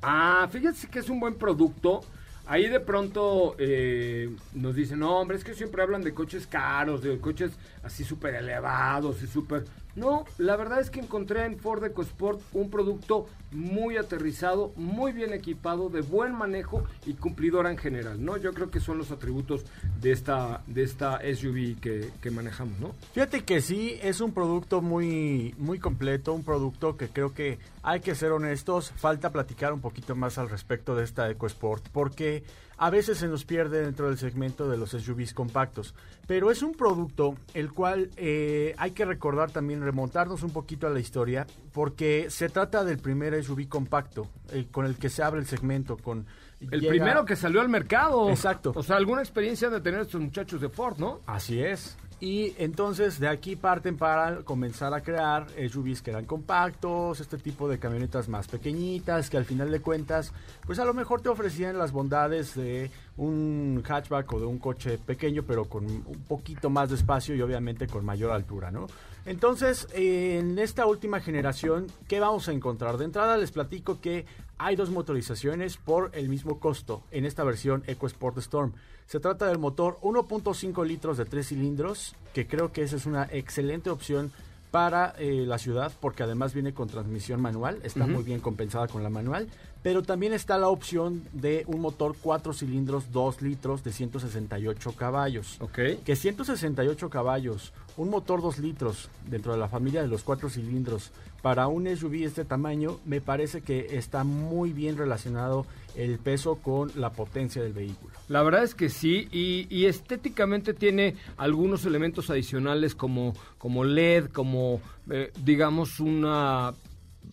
[0.02, 2.00] Ah, fíjense que es un buen producto.
[2.46, 7.02] Ahí de pronto eh, nos dicen, no, hombre, es que siempre hablan de coches caros,
[7.02, 7.52] de coches
[7.84, 9.64] así súper elevados y súper...
[9.94, 15.32] No, la verdad es que encontré en Ford EcoSport un producto muy aterrizado, muy bien
[15.32, 18.36] equipado, de buen manejo y cumplidora en general, ¿no?
[18.36, 19.64] Yo creo que son los atributos
[20.00, 22.92] de esta, de esta SUV que, que manejamos, ¿no?
[23.12, 28.00] Fíjate que sí, es un producto muy, muy completo, un producto que creo que hay
[28.00, 32.44] que ser honestos, falta platicar un poquito más al respecto de esta EcoSport, porque
[32.78, 35.94] a veces se nos pierde dentro del segmento de los SUVs compactos,
[36.26, 40.90] pero es un producto el cual eh, hay que recordar también, remontarnos un poquito a
[40.90, 45.40] la historia, porque se trata del primer SUV compacto eh, con el que se abre
[45.40, 46.26] el segmento, con...
[46.60, 48.30] El llega- primero que salió al mercado.
[48.30, 48.72] Exacto.
[48.76, 51.20] O sea, alguna experiencia de tener estos muchachos de Ford, ¿no?
[51.26, 51.96] Así es.
[52.22, 57.68] Y entonces de aquí parten para comenzar a crear SUVs que eran compactos, este tipo
[57.68, 60.32] de camionetas más pequeñitas, que al final de cuentas,
[60.64, 64.98] pues a lo mejor te ofrecían las bondades de un hatchback o de un coche
[64.98, 68.86] pequeño, pero con un poquito más de espacio y obviamente con mayor altura, ¿no?
[69.26, 72.98] Entonces, en esta última generación, ¿qué vamos a encontrar?
[72.98, 74.26] De entrada les platico que
[74.64, 78.72] hay dos motorizaciones por el mismo costo en esta versión EcoSport Storm.
[79.06, 83.24] Se trata del motor 1.5 litros de 3 cilindros, que creo que esa es una
[83.32, 84.30] excelente opción
[84.72, 89.02] para eh, la ciudad, porque además viene con transmisión manual, está muy bien compensada con
[89.02, 89.46] la manual,
[89.82, 95.58] pero también está la opción de un motor 4 cilindros 2 litros de 168 caballos.
[95.60, 95.78] Ok.
[96.04, 101.10] Que 168 caballos, un motor 2 litros dentro de la familia de los 4 cilindros
[101.42, 106.56] para un SUV de este tamaño, me parece que está muy bien relacionado el peso
[106.56, 108.14] con la potencia del vehículo.
[108.28, 114.80] La verdad es que sí, y, estéticamente tiene algunos elementos adicionales como, como LED, como
[115.10, 116.72] eh, digamos una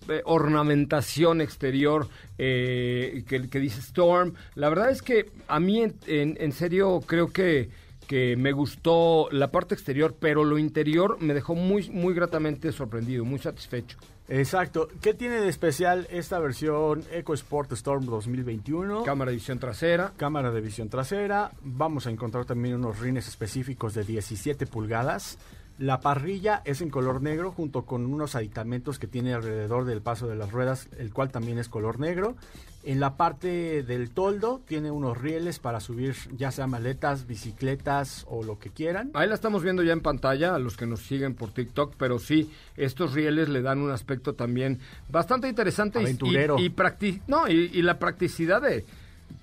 [0.10, 4.34] eh, ornamentación exterior eh, que, que dice Storm.
[4.56, 7.69] La verdad es que a mí en, en- en serio creo que,
[8.08, 13.24] que me gustó la parte exterior, pero lo interior me dejó muy, muy gratamente sorprendido,
[13.24, 13.98] muy satisfecho.
[14.29, 14.87] Exacto.
[15.01, 19.03] ¿Qué tiene de especial esta versión EcoSport Storm 2021?
[19.03, 20.13] Cámara de visión trasera.
[20.17, 21.51] cámara de visión trasera.
[21.61, 25.39] Vamos a encontrar también unos rines específicos de 17 pulgadas.
[25.79, 30.27] La parrilla es en color negro junto con unos aditamentos que tiene alrededor del paso
[30.27, 32.35] de las ruedas, el cual también es color negro.
[32.83, 38.43] En la parte del toldo tiene unos rieles para subir ya sea maletas, bicicletas o
[38.43, 39.11] lo que quieran.
[39.13, 42.19] Ahí la estamos viendo ya en pantalla a los que nos siguen por TikTok, pero
[42.19, 46.57] sí, estos rieles le dan un aspecto también bastante interesante Aventurero.
[46.59, 48.85] y, y, practi- no, y, y la practicidad de,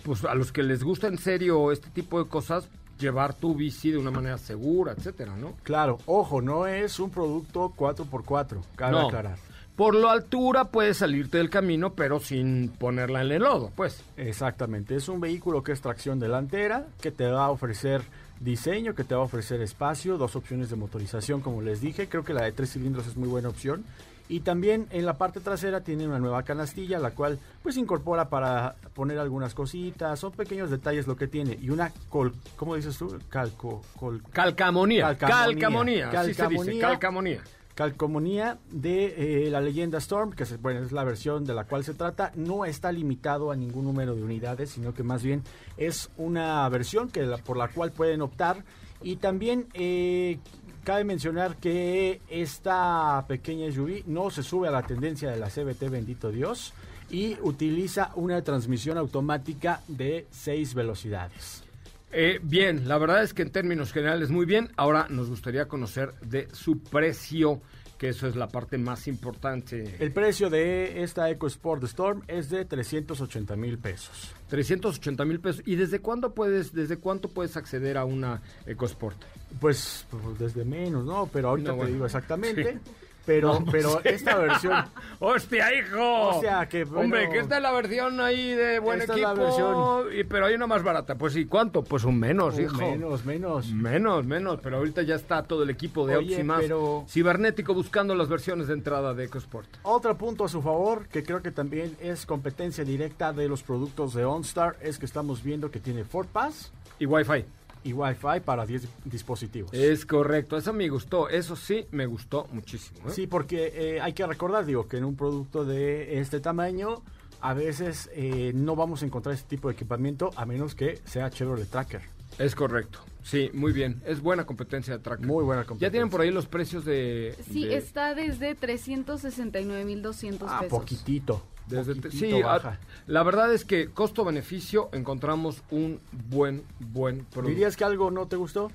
[0.02, 2.68] pues a los que les gusta en serio este tipo de cosas,
[2.98, 5.54] llevar tu bici de una manera segura, etcétera, ¿no?
[5.62, 9.06] Claro, ojo, no es un producto 4x4, cabe No.
[9.08, 9.38] aclarar.
[9.76, 14.02] Por la altura puedes salirte del camino, pero sin ponerla en el lodo, pues.
[14.16, 18.00] Exactamente, es un vehículo que es tracción delantera, que te va a ofrecer
[18.40, 22.24] diseño, que te va a ofrecer espacio, dos opciones de motorización, como les dije, creo
[22.24, 23.84] que la de tres cilindros es muy buena opción.
[24.28, 28.74] Y también en la parte trasera tiene una nueva canastilla, la cual pues incorpora para
[28.94, 31.56] poner algunas cositas, son pequeños detalles lo que tiene.
[31.60, 33.18] Y una, col, ¿cómo dices tú?
[33.28, 35.16] Calco, col, Calcamonía.
[35.16, 36.08] Calcamonía.
[36.08, 36.20] Calcamonía.
[36.20, 37.40] así se dice, Calcamonía.
[37.76, 41.84] calcomanía de eh, la leyenda Storm, que se- bueno, es la versión de la cual
[41.84, 45.42] se trata, no está limitado a ningún número de unidades, sino que más bien
[45.76, 48.64] es una versión que la- por la cual pueden optar.
[49.02, 50.38] Y también eh,
[50.86, 55.90] cabe mencionar que esta pequeña SUV no se sube a la tendencia de la CBT,
[55.90, 56.72] bendito Dios,
[57.10, 61.64] y utiliza una transmisión automática de 6 velocidades.
[62.12, 64.70] Eh, bien, la verdad es que en términos generales muy bien.
[64.76, 67.60] Ahora nos gustaría conocer de su precio
[67.98, 69.96] que eso es la parte más importante.
[69.98, 74.32] El precio de esta EcoSport Storm es de 380 mil pesos.
[74.48, 75.62] 380 mil pesos.
[75.66, 79.16] ¿Y desde cuándo puedes, desde cuánto puedes acceder a una EcoSport?
[79.60, 81.28] Pues, pues, desde menos, ¿no?
[81.32, 81.92] Pero ahorita No, te bueno.
[81.94, 82.72] digo exactamente.
[82.74, 82.78] Sí.
[83.26, 84.84] Pero, No, pero esta versión,
[85.18, 86.28] ¡Hostia, hijo!
[86.28, 89.20] O sea, que, bueno, Hombre, que esta es la versión ahí de buen esta es
[89.20, 90.18] la equipo, versión.
[90.20, 91.16] y, pero hay una más barata.
[91.16, 91.82] Pues, ¿y cuánto?
[91.82, 92.76] Pues un menos, hijo.
[92.78, 93.66] menos, menos.
[93.72, 98.14] Menos, menos, pero ahorita ya está todo el equipo de Oye, más pero- cibernético buscando
[98.14, 99.68] las versiones de entrada de EcoSport.
[99.82, 104.14] Otro punto a su favor, que creo que también es competencia directa de los productos
[104.14, 107.44] de OnStar, es que estamos viendo que tiene Ford Pass Y Wi-Fi.
[107.86, 109.72] Y Wi-Fi para 10 dispositivos.
[109.72, 113.08] Es correcto, eso me gustó, eso sí me gustó muchísimo.
[113.08, 113.12] ¿eh?
[113.12, 117.02] Sí, porque eh, hay que recordar, digo, que en un producto de este tamaño,
[117.40, 121.30] a veces eh, no vamos a encontrar este tipo de equipamiento a menos que sea
[121.30, 122.00] Chevrolet Tracker.
[122.38, 124.02] Es correcto, sí, muy bien.
[124.04, 125.26] Es buena competencia de tracker.
[125.26, 125.90] Muy buena ¿Ya competencia.
[125.92, 127.34] tienen por ahí los precios de...?
[127.50, 130.78] Sí, de- está desde 369.200 Ah, pesos.
[130.78, 131.42] poquitito.
[131.66, 132.68] Desde sí, baja.
[132.68, 137.48] a- la verdad es que costo-beneficio encontramos un buen, buen producto.
[137.50, 138.70] ¿Dirías que algo no te gustó?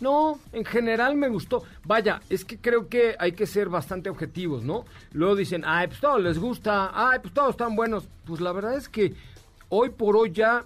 [0.00, 1.62] No, en general me gustó.
[1.84, 4.86] Vaya, es que creo que hay que ser bastante objetivos, ¿no?
[5.12, 8.08] Luego dicen, ay, pues todos les gusta, ay, pues todos están buenos.
[8.24, 9.14] Pues la verdad es que
[9.68, 10.64] hoy por hoy ya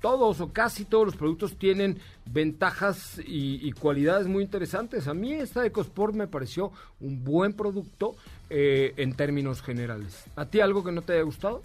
[0.00, 5.06] todos o casi todos los productos tienen ventajas y, y cualidades muy interesantes.
[5.08, 8.14] A mí esta EcoSport me pareció un buen producto
[8.50, 10.24] eh, en términos generales.
[10.36, 11.62] ¿A ti algo que no te haya gustado?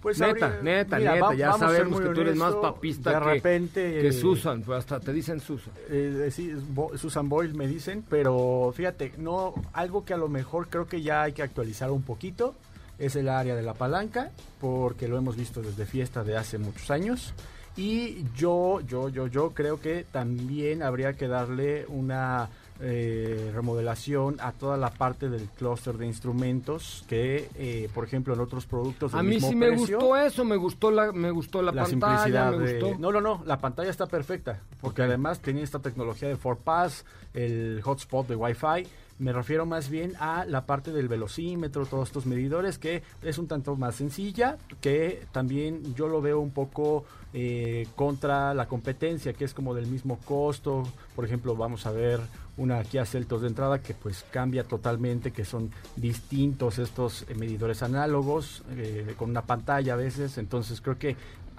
[0.00, 3.24] Pues neta, neta, mira, neta, va- ya sabemos que tú eres más papista de que,
[3.34, 5.72] repente, que eh, Susan, pues hasta te dicen Susan.
[5.88, 10.68] Eh, sí, Bo- Susan Boyle me dicen, pero fíjate, no algo que a lo mejor
[10.68, 12.54] creo que ya hay que actualizar un poquito
[12.98, 16.90] es el área de la palanca, porque lo hemos visto desde fiesta de hace muchos
[16.90, 17.32] años.
[17.76, 22.48] Y yo, yo, yo, yo creo que también habría que darle una
[22.84, 28.40] eh, remodelación a toda la parte del clúster de instrumentos que, eh, por ejemplo, en
[28.40, 31.62] otros productos A mí mismo sí me precio, gustó eso, me gustó la, me gustó
[31.62, 32.98] la, la pantalla, simplicidad me de- gustó.
[32.98, 37.80] No, no, no, la pantalla está perfecta, porque además tenía esta tecnología de 4Pass, el
[37.82, 38.86] hotspot de Wi-Fi.
[39.18, 43.46] Me refiero más bien a la parte del velocímetro, todos estos medidores, que es un
[43.46, 49.44] tanto más sencilla, que también yo lo veo un poco eh, contra la competencia, que
[49.44, 50.82] es como del mismo costo.
[51.14, 52.20] Por ejemplo, vamos a ver
[52.56, 57.82] una Kia Celtos de entrada que pues cambia totalmente, que son distintos estos eh, medidores
[57.82, 60.38] análogos, eh, con una pantalla a veces.
[60.38, 61.16] Entonces creo que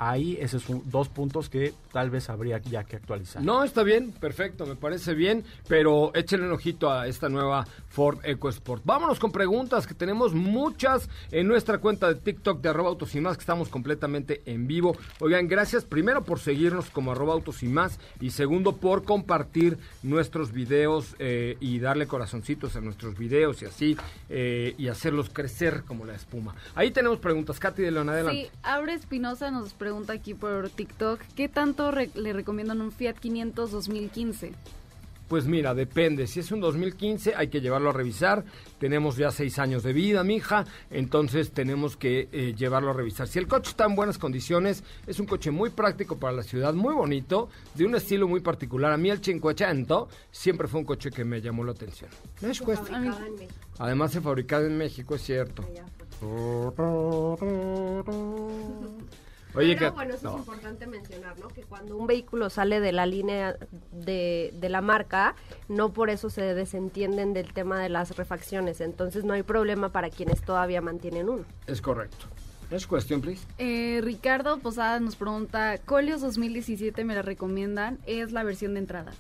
[0.10, 3.44] ahí esos son dos puntos que tal vez habría ya que actualizar.
[3.44, 8.20] No, está bien, perfecto, me parece bien, pero échenle un ojito a esta nueva Ford
[8.24, 8.84] EcoSport.
[8.86, 13.22] Vámonos con preguntas, que tenemos muchas en nuestra cuenta de TikTok de arroba autos y
[13.22, 14.96] más, que estamos completamente en vivo.
[15.20, 20.52] Oigan, gracias primero por seguirnos como arroba autos y más, y segundo por compartir nuestros
[20.52, 23.98] videos eh, y darle corazoncitos a nuestros videos y así,
[24.30, 26.56] eh, y hacerlos crecer como la espuma.
[26.76, 28.44] Ahí tenemos preguntas, Katy de León, adelante.
[28.44, 33.16] Sí, Aure Espinosa nos pregunta aquí por TikTok, ¿qué tanto re- le recomiendan un Fiat
[33.16, 34.52] 500 2015?
[35.30, 36.28] Pues mira, depende.
[36.28, 38.44] Si es un 2015, hay que llevarlo a revisar.
[38.78, 40.66] Tenemos ya seis años de vida, mija.
[40.92, 43.28] Entonces tenemos que eh, llevarlo a revisar.
[43.28, 46.74] Si el coche está en buenas condiciones, es un coche muy práctico para la ciudad,
[46.74, 48.92] muy bonito, de un estilo muy particular.
[48.92, 52.12] A mí el 500 siempre fue un coche que me llamó la atención.
[52.42, 53.02] Es cuesta.
[53.80, 55.64] Además, se fabricado en México, es cierto.
[59.56, 60.34] Oye, Pero que- bueno, eso no.
[60.34, 61.48] es importante mencionar, ¿no?
[61.50, 63.56] Que cuando un vehículo sale de la línea
[63.92, 65.36] de, de la marca,
[65.68, 68.82] no por eso se desentienden del tema de las refacciones.
[68.82, 71.46] Entonces no hay problema para quienes todavía mantienen uno.
[71.68, 72.26] es correcto.
[72.72, 73.46] Es cuestión, please.
[73.60, 79.12] Eh, Ricardo Posada nos pregunta, Coleos 2017 me la recomiendan, es la versión de entrada.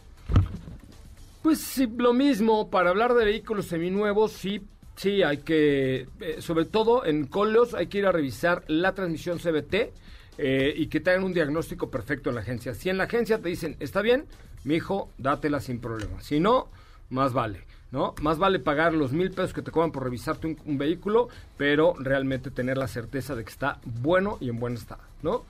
[1.43, 4.61] Pues sí, lo mismo, para hablar de vehículos seminuevos, sí,
[4.95, 9.39] sí, hay que, eh, sobre todo en Coleos, hay que ir a revisar la transmisión
[9.39, 9.91] CBT
[10.37, 12.73] eh, y que te hagan un diagnóstico perfecto en la agencia.
[12.73, 14.25] Si en la agencia te dicen, está bien,
[14.63, 16.21] mi hijo, dátela sin problema.
[16.21, 16.69] Si no,
[17.09, 18.15] más vale, ¿no?
[18.21, 21.93] Más vale pagar los mil pesos que te cobran por revisarte un, un vehículo, pero
[21.99, 25.45] realmente tener la certeza de que está bueno y en buen estado, ¿no?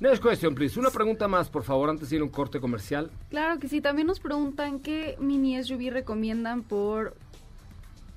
[0.00, 0.78] Next question, please.
[0.78, 3.10] Una pregunta más, por favor, antes de ir a un corte comercial.
[3.30, 7.16] Claro que sí, también nos preguntan qué mini SUV recomiendan por...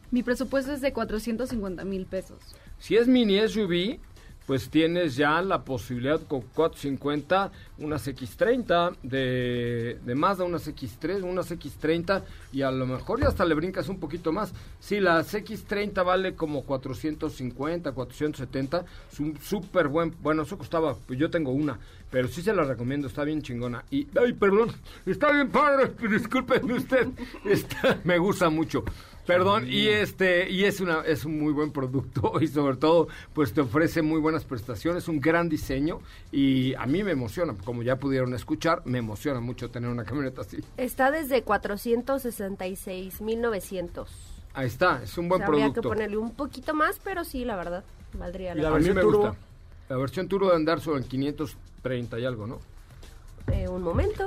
[0.10, 2.40] Mi presupuesto es de 450 mil pesos.
[2.80, 4.00] Si es mini SUV,
[4.48, 11.52] pues tienes ya la posibilidad con 450, unas X30 de, de Mazda, unas X3, unas
[11.52, 14.54] X30 y a lo mejor ya hasta le brincas un poquito más.
[14.80, 21.20] Si la X30 vale como 450, 470, es un súper buen, bueno, eso costaba, pues
[21.20, 21.78] yo tengo una,
[22.10, 23.84] pero sí se la recomiendo, está bien chingona.
[23.92, 24.72] Y, ay, perdón,
[25.06, 27.08] está bien padre, discúlpeme usted,
[28.06, 28.86] me gusta mucho.
[29.28, 33.54] Perdón, y este, y es una, es un muy buen producto y sobre todo, pues
[33.54, 36.00] te ofrece muy buenas prestaciones, un gran diseño
[36.32, 40.42] y a mí me emociona, como ya pudieron escuchar, me emociona mucho tener una camioneta
[40.42, 40.58] así.
[40.78, 44.06] Está desde 466.900.
[44.54, 45.90] Ahí está, es un buen O sea, habría que producto.
[45.90, 48.96] ponerle un poquito más, pero sí, la verdad, valdría ¿Y la la A mí pena.
[48.96, 49.30] me versión gusta.
[49.32, 49.44] turbo?
[49.90, 52.60] La versión turbo de andar sobre en 530 y algo, ¿no?
[53.52, 54.26] Eh, un momento.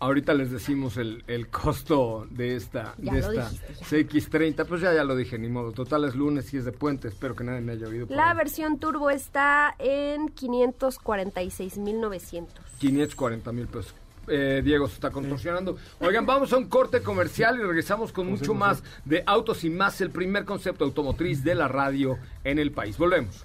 [0.00, 4.80] Ahorita les decimos el, el costo de esta, Ya de lo esta dijiste, CX30, pues
[4.80, 5.72] ya ya lo dije, ni modo.
[5.72, 8.06] Total es lunes y es de puente, espero que nadie me haya oído.
[8.08, 8.36] La ahí.
[8.36, 12.46] versión turbo está en 546.900.
[12.78, 13.94] 540 mil pesos.
[14.28, 15.76] Eh, Diego se está contorsionando.
[15.98, 20.00] Oigan, vamos a un corte comercial y regresamos con mucho más de Autos y Más,
[20.00, 22.96] el primer concepto automotriz de la radio en el país.
[22.96, 23.44] Volvemos.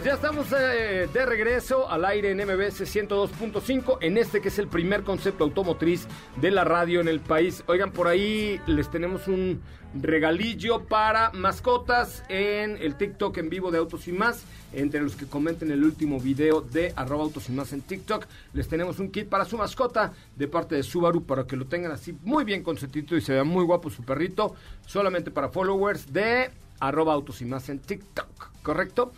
[0.00, 4.58] Amigos, ya estamos eh, de regreso al aire en MBS 102.5 en este que es
[4.58, 6.06] el primer concepto automotriz
[6.40, 7.62] de la radio en el país.
[7.66, 9.60] Oigan, por ahí les tenemos un
[9.94, 14.44] regalillo para mascotas en el TikTok en vivo de Autos y Más.
[14.72, 19.00] Entre los que comenten el último video de Autos y Más en TikTok, les tenemos
[19.00, 22.44] un kit para su mascota de parte de Subaru para que lo tengan así muy
[22.44, 24.54] bien consentito y se vea muy guapo su perrito.
[24.86, 29.12] Solamente para followers de arroba Autos y Más en TikTok, ¿correcto?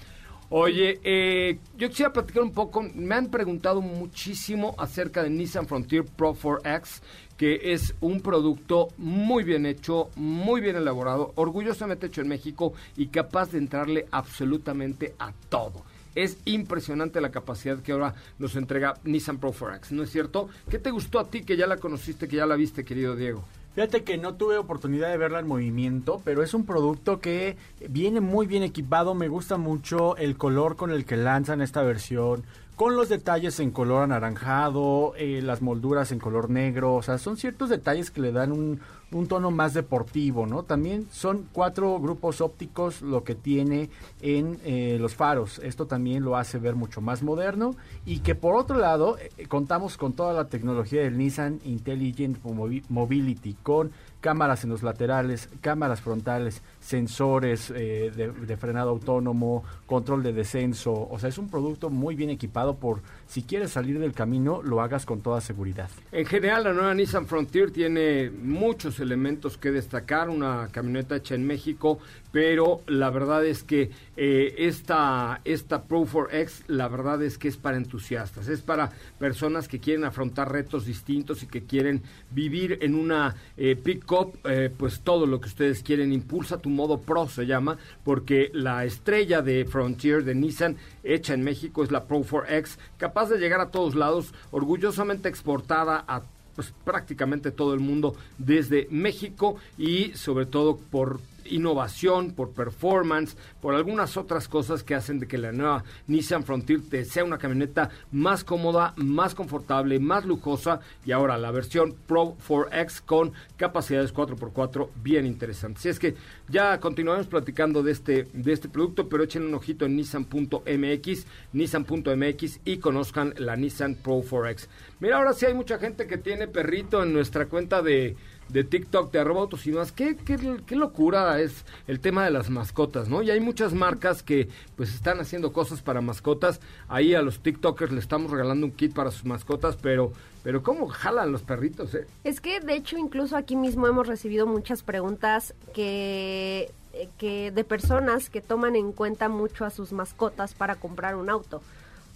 [0.55, 2.83] Oye, eh, yo quisiera platicar un poco.
[2.95, 7.01] Me han preguntado muchísimo acerca de Nissan Frontier Pro 4X,
[7.39, 13.07] que es un producto muy bien hecho, muy bien elaborado, orgullosamente hecho en México y
[13.07, 15.85] capaz de entrarle absolutamente a todo.
[16.15, 20.51] Es impresionante la capacidad que ahora nos entrega Nissan Pro 4X, ¿no es cierto?
[20.69, 23.43] ¿Qué te gustó a ti que ya la conociste, que ya la viste, querido Diego?
[23.75, 27.57] Fíjate que no tuve oportunidad de verla en movimiento, pero es un producto que
[27.89, 29.15] viene muy bien equipado.
[29.15, 32.45] Me gusta mucho el color con el que lanzan esta versión,
[32.83, 36.97] con los detalles en color anaranjado, eh, las molduras en color negro.
[36.97, 38.81] O sea, son ciertos detalles que le dan un,
[39.29, 40.65] tono más deportivo, ¿no?
[40.65, 43.89] También son cuatro grupos ópticos lo que tiene
[44.21, 45.61] en eh, los faros.
[45.61, 49.97] Esto también lo hace ver mucho más moderno y que por otro lado eh, contamos
[49.97, 56.01] con toda la tecnología del Nissan Intelligent Mobi- Mobility con cámaras en los laterales, cámaras
[56.01, 60.93] frontales, sensores eh, de, frenado autónomo, control de descenso.
[60.93, 64.83] O sea, es un producto muy bien equipado por si quieres salir del camino, lo
[64.83, 65.89] hagas con toda seguridad.
[66.11, 71.47] En general, la nueva Nissan Frontier tiene muchos elementos que destacar, una camioneta hecha en
[71.47, 71.99] México,
[72.33, 77.57] pero la verdad es que eh, esta, esta Pro 4X, la verdad es que es
[77.57, 82.95] para entusiastas, es para personas que quieren afrontar retos distintos y que quieren vivir en
[82.95, 87.47] una eh, pick-up, eh, pues todo lo que ustedes quieren, impulsa tu modo Pro se
[87.47, 92.79] llama, porque la estrella de Frontier de Nissan hecha en México es la Pro 4X,
[92.97, 96.23] capaz de llegar a todos lados, orgullosamente exportada a
[96.55, 103.75] pues prácticamente todo el mundo desde México y sobre todo por innovación, por performance, por
[103.75, 107.91] algunas otras cosas que hacen de que la nueva Nissan Frontier te sea una camioneta
[108.11, 114.89] más cómoda, más confortable, más lujosa y ahora la versión Pro 4X con capacidades 4x4
[115.03, 115.81] bien interesantes.
[115.81, 116.15] Así es que
[116.49, 122.61] ya continuaremos platicando de este de este producto, pero echen un ojito en nissan.mx, nissan.mx
[122.65, 124.69] y conozcan la Nissan Pro 4X.
[125.01, 128.17] Mira, ahora sí hay mucha gente que tiene perrito en nuestra cuenta de
[128.53, 129.93] de TikTok de arroba autos y más.
[129.93, 130.37] ¿Qué, qué,
[130.67, 133.23] qué locura es el tema de las mascotas, ¿no?
[133.23, 136.61] Y hay muchas marcas que pues están haciendo cosas para mascotas.
[136.89, 140.89] Ahí a los TikTokers le estamos regalando un kit para sus mascotas, pero pero cómo
[140.89, 142.07] jalan los perritos, ¿eh?
[142.25, 147.65] Es que de hecho incluso aquí mismo hemos recibido muchas preguntas que, eh, que de
[147.65, 151.63] personas que toman en cuenta mucho a sus mascotas para comprar un auto.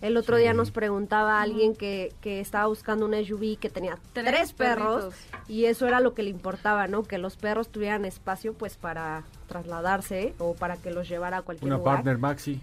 [0.02, 4.26] El otro día nos preguntaba alguien que, que estaba buscando una SUV que tenía Tres
[4.26, 5.48] tres, perros perritos.
[5.48, 7.02] y eso era lo que le importaba, ¿no?
[7.02, 11.68] Que los perros tuvieran espacio pues para trasladarse o para que los llevara a cualquier
[11.68, 11.94] Una lugar.
[11.96, 12.60] partner maxi.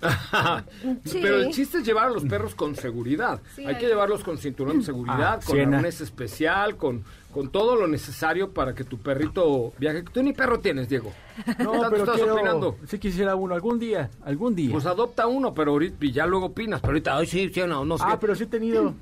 [1.04, 1.20] Sí.
[1.22, 3.40] Pero el chiste es llevar a los perros con seguridad.
[3.54, 7.76] Sí, hay que llevarlos con cinturón de seguridad, Ah, con arnés especial, con, con todo
[7.76, 10.02] lo necesario para que tu perrito viaje.
[10.02, 11.12] Tú ni perro tienes, Diego.
[11.58, 12.76] No, Tanto pero estás quiero, opinando.
[12.86, 14.70] sí quisiera uno algún día, algún día.
[14.72, 16.80] Pues adopta uno, pero ahorita y ya luego opinas.
[16.80, 18.04] Pero ahorita, ay, sí, sí, no, no sé.
[18.06, 18.94] ah, pero sí he tenido.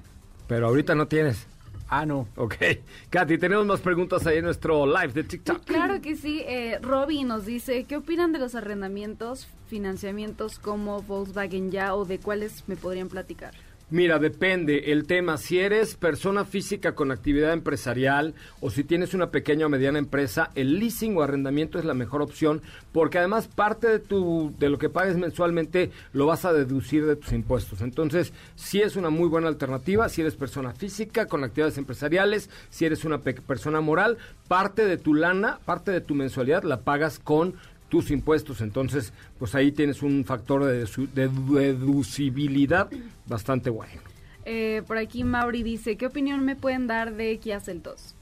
[0.47, 1.47] Pero ahorita no tienes.
[1.89, 2.29] Ah, no.
[2.37, 2.55] Ok.
[3.11, 5.65] Katy, tenemos más preguntas ahí en nuestro live de TikTok.
[5.65, 6.43] Claro que sí.
[6.47, 12.21] Eh, Robbie nos dice, ¿qué opinan de los arrendamientos, financiamientos como Volkswagen Ya o de
[12.21, 13.55] cuáles me podrían platicar?
[13.93, 15.37] Mira, depende el tema.
[15.37, 20.51] Si eres persona física con actividad empresarial o si tienes una pequeña o mediana empresa,
[20.55, 22.63] el leasing o arrendamiento es la mejor opción
[22.93, 27.17] porque además parte de tu de lo que pagues mensualmente lo vas a deducir de
[27.17, 27.81] tus impuestos.
[27.81, 32.85] Entonces, sí es una muy buena alternativa si eres persona física con actividades empresariales, si
[32.85, 37.19] eres una pe- persona moral, parte de tu lana, parte de tu mensualidad la pagas
[37.19, 37.55] con
[37.91, 38.63] tus impuestos.
[38.63, 42.89] Entonces, pues ahí tienes un factor de, deducibilidad
[43.27, 44.01] bastante bueno.
[44.47, 48.15] Eh, por aquí Mauri dice, ¿qué opinión me pueden dar de Kia Celtos?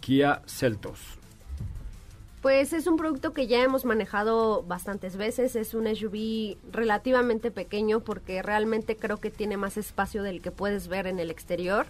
[0.00, 0.98] Kia Celtos.
[2.42, 5.56] Pues es un producto que ya hemos manejado bastantes veces.
[5.56, 10.88] Es un SUV relativamente pequeño porque realmente creo que tiene más espacio del que puedes
[10.88, 11.86] ver en el exterior.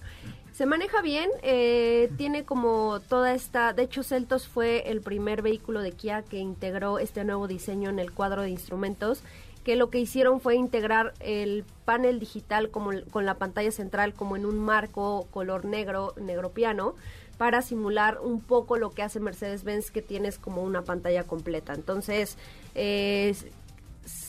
[0.56, 3.74] Se maneja bien, eh, tiene como toda esta...
[3.74, 7.98] De hecho, Celtos fue el primer vehículo de Kia que integró este nuevo diseño en
[7.98, 9.22] el cuadro de instrumentos
[9.64, 14.34] que lo que hicieron fue integrar el panel digital como, con la pantalla central como
[14.34, 16.94] en un marco color negro, negro piano,
[17.36, 21.74] para simular un poco lo que hace Mercedes-Benz, que tienes como una pantalla completa.
[21.74, 22.38] Entonces,
[22.74, 23.34] eh,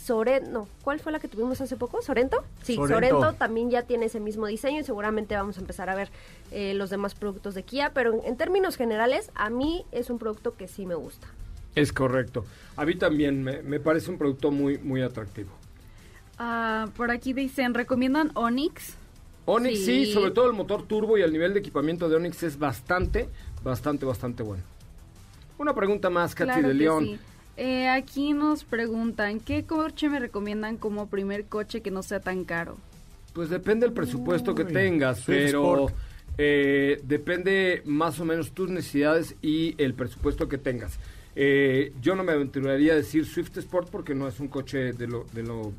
[0.08, 2.02] Sorento, no, ¿cuál fue la que tuvimos hace poco?
[2.02, 2.42] ¿Sorento?
[2.64, 3.20] Sí, Sorento.
[3.20, 6.10] Sorento, también ya tiene ese mismo diseño y seguramente vamos a empezar a ver
[6.52, 10.18] eh, los demás productos de Kia, pero en, en términos generales, a mí es un
[10.18, 11.28] producto que sí me gusta.
[11.76, 12.46] Es correcto.
[12.78, 15.50] A mí también me, me parece un producto muy, muy atractivo.
[16.40, 18.96] Ah, por aquí dicen, ¿recomiendan Onix?
[19.46, 20.06] Onix sí.
[20.06, 20.14] Sí.
[20.14, 23.28] sobre todo el motor turbo y el nivel de equipamiento de Onix es bastante,
[23.62, 24.64] bastante, bastante bueno.
[25.58, 27.04] Una pregunta más, Katy Claro de León.
[27.04, 27.20] sí.
[27.58, 32.44] Eh, aquí nos preguntan, ¿qué coche me recomiendan como primer coche que no sea tan
[32.44, 32.78] caro?
[33.34, 35.88] Pues depende del presupuesto que tengas, pero
[36.38, 41.00] eh, depende más o menos tus necesidades y el presupuesto que tengas.
[41.36, 45.08] Eh, yo no me aventuraría a decir Swift Sport porque no es un coche de,
[45.08, 45.72] lo, de, lo-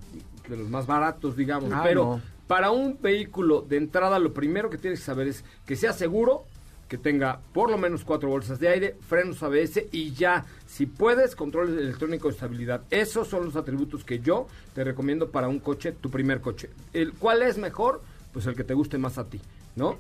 [0.48, 2.22] de los más baratos, digamos, Ah, pero no.
[2.48, 6.44] para un vehículo de entrada lo primero que tienes que saber es que sea seguro,
[6.88, 11.36] que tenga por lo menos cuatro bolsas de aire, frenos ABS y ya, si puedes,
[11.36, 12.82] control electrónico de estabilidad.
[12.90, 16.70] Esos son los atributos que yo te recomiendo para un coche, tu primer coche.
[16.94, 19.40] El cuál es mejor, pues el que te guste más a ti,
[19.76, 19.96] ¿no?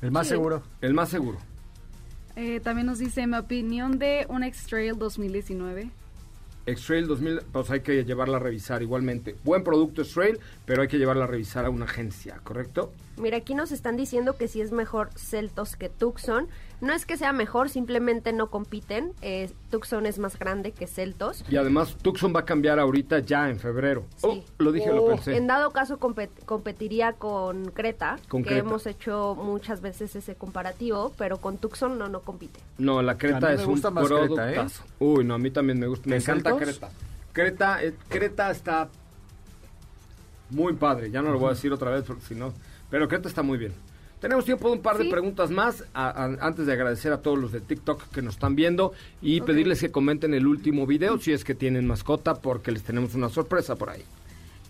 [0.00, 0.34] El más Sí.
[0.34, 0.62] seguro.
[0.80, 1.38] El más seguro.
[2.36, 5.90] Eh, también nos dice mi opinión de un X-Trail 2019.
[6.68, 9.36] X-Trail 2000, pues hay que llevarla a revisar igualmente.
[9.44, 12.92] Buen producto X-Trail, pero hay que llevarla a revisar a una agencia, ¿correcto?
[13.16, 16.46] Mira, aquí nos están diciendo que sí es mejor Celtos que Tucson.
[16.80, 19.12] No es que sea mejor, simplemente no compiten.
[19.20, 21.44] Eh, Tucson es más grande que Celtos.
[21.50, 24.04] Y además Tucson va a cambiar ahorita ya en febrero.
[24.22, 25.36] Oh, lo dije, lo pensé.
[25.36, 28.60] En dado caso compet- competiría con Creta, Con que Creta.
[28.66, 32.60] hemos hecho muchas veces ese comparativo, pero con Tucson no, no compite.
[32.78, 34.66] No, la A Creta me es un más Creta, ¿eh?
[35.00, 36.08] Uy, no, a mí también me gusta.
[36.08, 36.78] Me ¿De encanta Celtos?
[36.78, 36.92] Creta.
[37.32, 38.88] Creta, eh, Creta está
[40.50, 41.10] muy padre.
[41.10, 42.52] Ya no lo voy a decir otra vez porque si no.
[42.88, 43.72] Pero Creta está muy bien.
[44.20, 47.38] Tenemos tiempo de un par de preguntas más a- a- antes de agradecer a todos
[47.38, 48.92] los de TikTok que nos están viendo
[49.22, 53.14] y pedirles que comenten el último video si es que tienen mascota porque les tenemos
[53.14, 54.02] una sorpresa por ahí.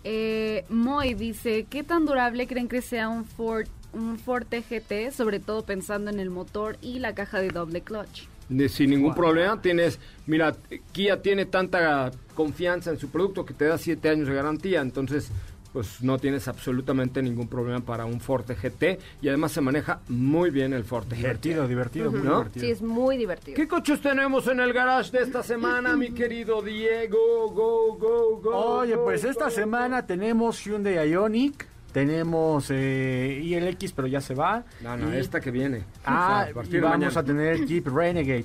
[0.05, 5.41] Eh, Moy dice, ¿qué tan durable creen que sea un Ford, un Ford TGT, sobre
[5.41, 8.25] todo pensando en el motor y la caja de doble clutch?
[8.51, 10.55] De- sin ningún problema tienes, mira,
[10.93, 15.31] Kia tiene tanta confianza en su producto que te da siete años de garantía, entonces
[15.73, 20.51] pues no tienes absolutamente ningún problema para un Forte GT y además se maneja muy
[20.51, 21.69] bien el Forte Divertido, GT.
[21.69, 22.39] divertido, muy ¿No?
[22.39, 22.65] divertido.
[22.67, 23.55] Sí, es muy divertido.
[23.57, 27.51] ¿Qué coches tenemos en el garage de esta semana, mi querido Diego?
[27.51, 28.51] Go, go, go.
[28.79, 29.51] Oye, go, pues esta go.
[29.51, 34.65] semana tenemos Hyundai Ioniq, tenemos eh, ILX, pero ya se va.
[34.81, 35.85] No, no, Y- esta que viene.
[36.05, 37.21] Ah, O sea, a partir y de vamos mañana.
[37.21, 38.45] a tener Jeep Renegade.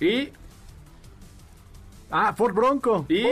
[0.00, 0.28] Y,
[2.10, 3.04] Ah, Ford Bronco.
[3.08, 3.24] y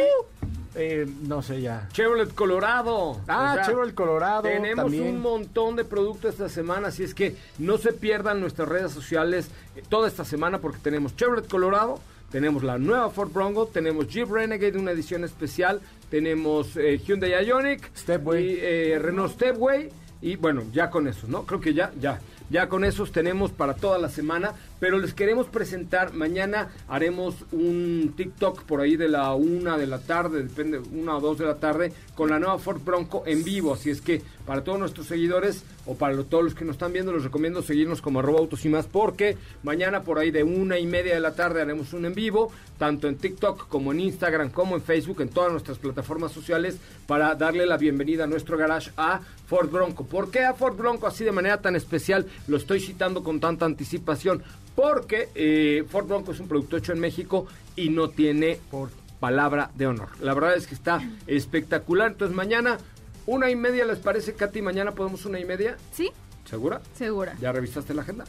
[0.74, 1.88] Eh, no sé ya.
[1.92, 3.20] Chevrolet Colorado.
[3.28, 5.04] Ah, Chevrolet Colorado Tenemos también.
[5.14, 9.48] un montón de productos esta semana, así es que no se pierdan nuestras redes sociales
[9.76, 12.00] eh, toda esta semana porque tenemos Chevrolet Colorado,
[12.30, 17.96] tenemos la nueva Ford Bronco, tenemos Jeep Renegade, una edición especial, tenemos eh, Hyundai Ioniq,
[17.96, 18.44] Stepway.
[18.44, 21.44] y eh, Renault Stepway y bueno, ya con esos, ¿no?
[21.44, 22.20] Creo que ya, ya.
[22.50, 24.52] Ya con esos tenemos para toda la semana,
[24.84, 29.98] pero les queremos presentar, mañana haremos un TikTok por ahí de la una de la
[29.98, 33.72] tarde, depende, una o dos de la tarde, con la nueva Ford Bronco en vivo,
[33.72, 37.14] así es que para todos nuestros seguidores o para todos los que nos están viendo,
[37.14, 40.86] les recomiendo seguirnos como arroba autos y más, porque mañana por ahí de una y
[40.86, 44.74] media de la tarde haremos un en vivo, tanto en TikTok como en Instagram, como
[44.74, 46.76] en Facebook, en todas nuestras plataformas sociales,
[47.06, 50.04] para darle la bienvenida a nuestro garage a Ford Bronco.
[50.04, 52.26] ¿Por qué a Ford Bronco así de manera tan especial?
[52.48, 54.42] Lo estoy citando con tanta anticipación.
[54.74, 57.46] Porque eh, Ford Bronco es un producto hecho en México
[57.76, 60.08] y no tiene por palabra de honor.
[60.20, 62.12] La verdad es que está espectacular.
[62.12, 62.78] Entonces mañana,
[63.26, 64.62] una y media, ¿les parece, Katy?
[64.62, 65.76] Mañana podemos una y media.
[65.92, 66.10] ¿Sí?
[66.44, 66.80] ¿Segura?
[66.94, 67.34] Segura.
[67.40, 68.24] ¿Ya revisaste la agenda?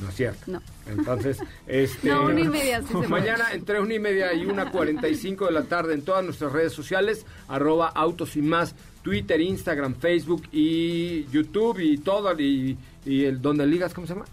[0.00, 0.40] No es cierto.
[0.46, 0.62] No.
[0.86, 2.08] Entonces, este...
[2.08, 3.08] No, una y media, sí se puede.
[3.08, 6.24] Mañana entre una y media y una cuarenta y cinco de la tarde en todas
[6.24, 12.76] nuestras redes sociales, arroba autos y más, Twitter, Instagram, Facebook y YouTube y todo, y,
[13.04, 14.26] y el donde ligas, ¿cómo se llama?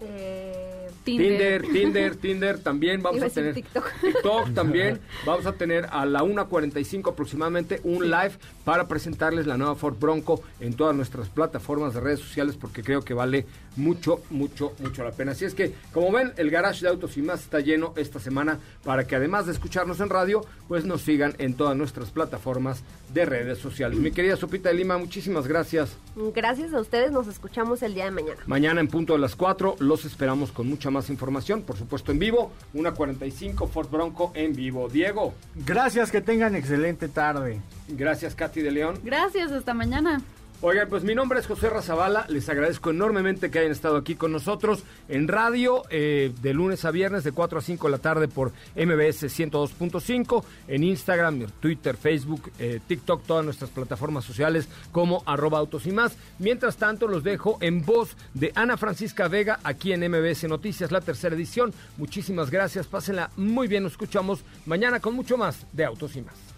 [0.00, 0.67] Eh,
[1.16, 3.92] Tinder, Tinder, Tinder también vamos Iba a tener TikTok.
[4.00, 8.32] TikTok también vamos a tener a la 1.45 aproximadamente un live
[8.64, 13.02] para presentarles la nueva Ford Bronco en todas nuestras plataformas de redes sociales porque creo
[13.02, 13.46] que vale
[13.76, 15.32] mucho, mucho, mucho la pena.
[15.32, 18.58] Así es que, como ven, el garage de autos y más está lleno esta semana
[18.84, 22.82] para que además de escucharnos en radio, pues nos sigan en todas nuestras plataformas
[23.14, 23.98] de redes sociales.
[23.98, 25.96] Mi querida Sopita de Lima, muchísimas gracias.
[26.34, 28.40] Gracias a ustedes, nos escuchamos el día de mañana.
[28.46, 32.18] Mañana en punto de las 4 los esperamos con mucha más información, por supuesto en
[32.18, 34.88] vivo, una 45 Ford Bronco en vivo.
[34.88, 35.34] Diego,
[35.66, 37.60] Gracias, que tengan excelente tarde.
[37.88, 38.98] gracias Katy de León.
[39.04, 40.20] Gracias, hasta mañana.
[40.60, 44.32] Oigan, pues mi nombre es José Razabala, les agradezco enormemente que hayan estado aquí con
[44.32, 48.26] nosotros en radio eh, de lunes a viernes de 4 a 5 de la tarde
[48.26, 55.60] por MBS 102.5, en Instagram, Twitter, Facebook, eh, TikTok, todas nuestras plataformas sociales como arroba
[55.60, 56.16] autos y más.
[56.40, 61.00] Mientras tanto, los dejo en voz de Ana Francisca Vega aquí en MBS Noticias, la
[61.00, 61.72] tercera edición.
[61.98, 66.57] Muchísimas gracias, pásenla muy bien, nos escuchamos mañana con mucho más de autos y más.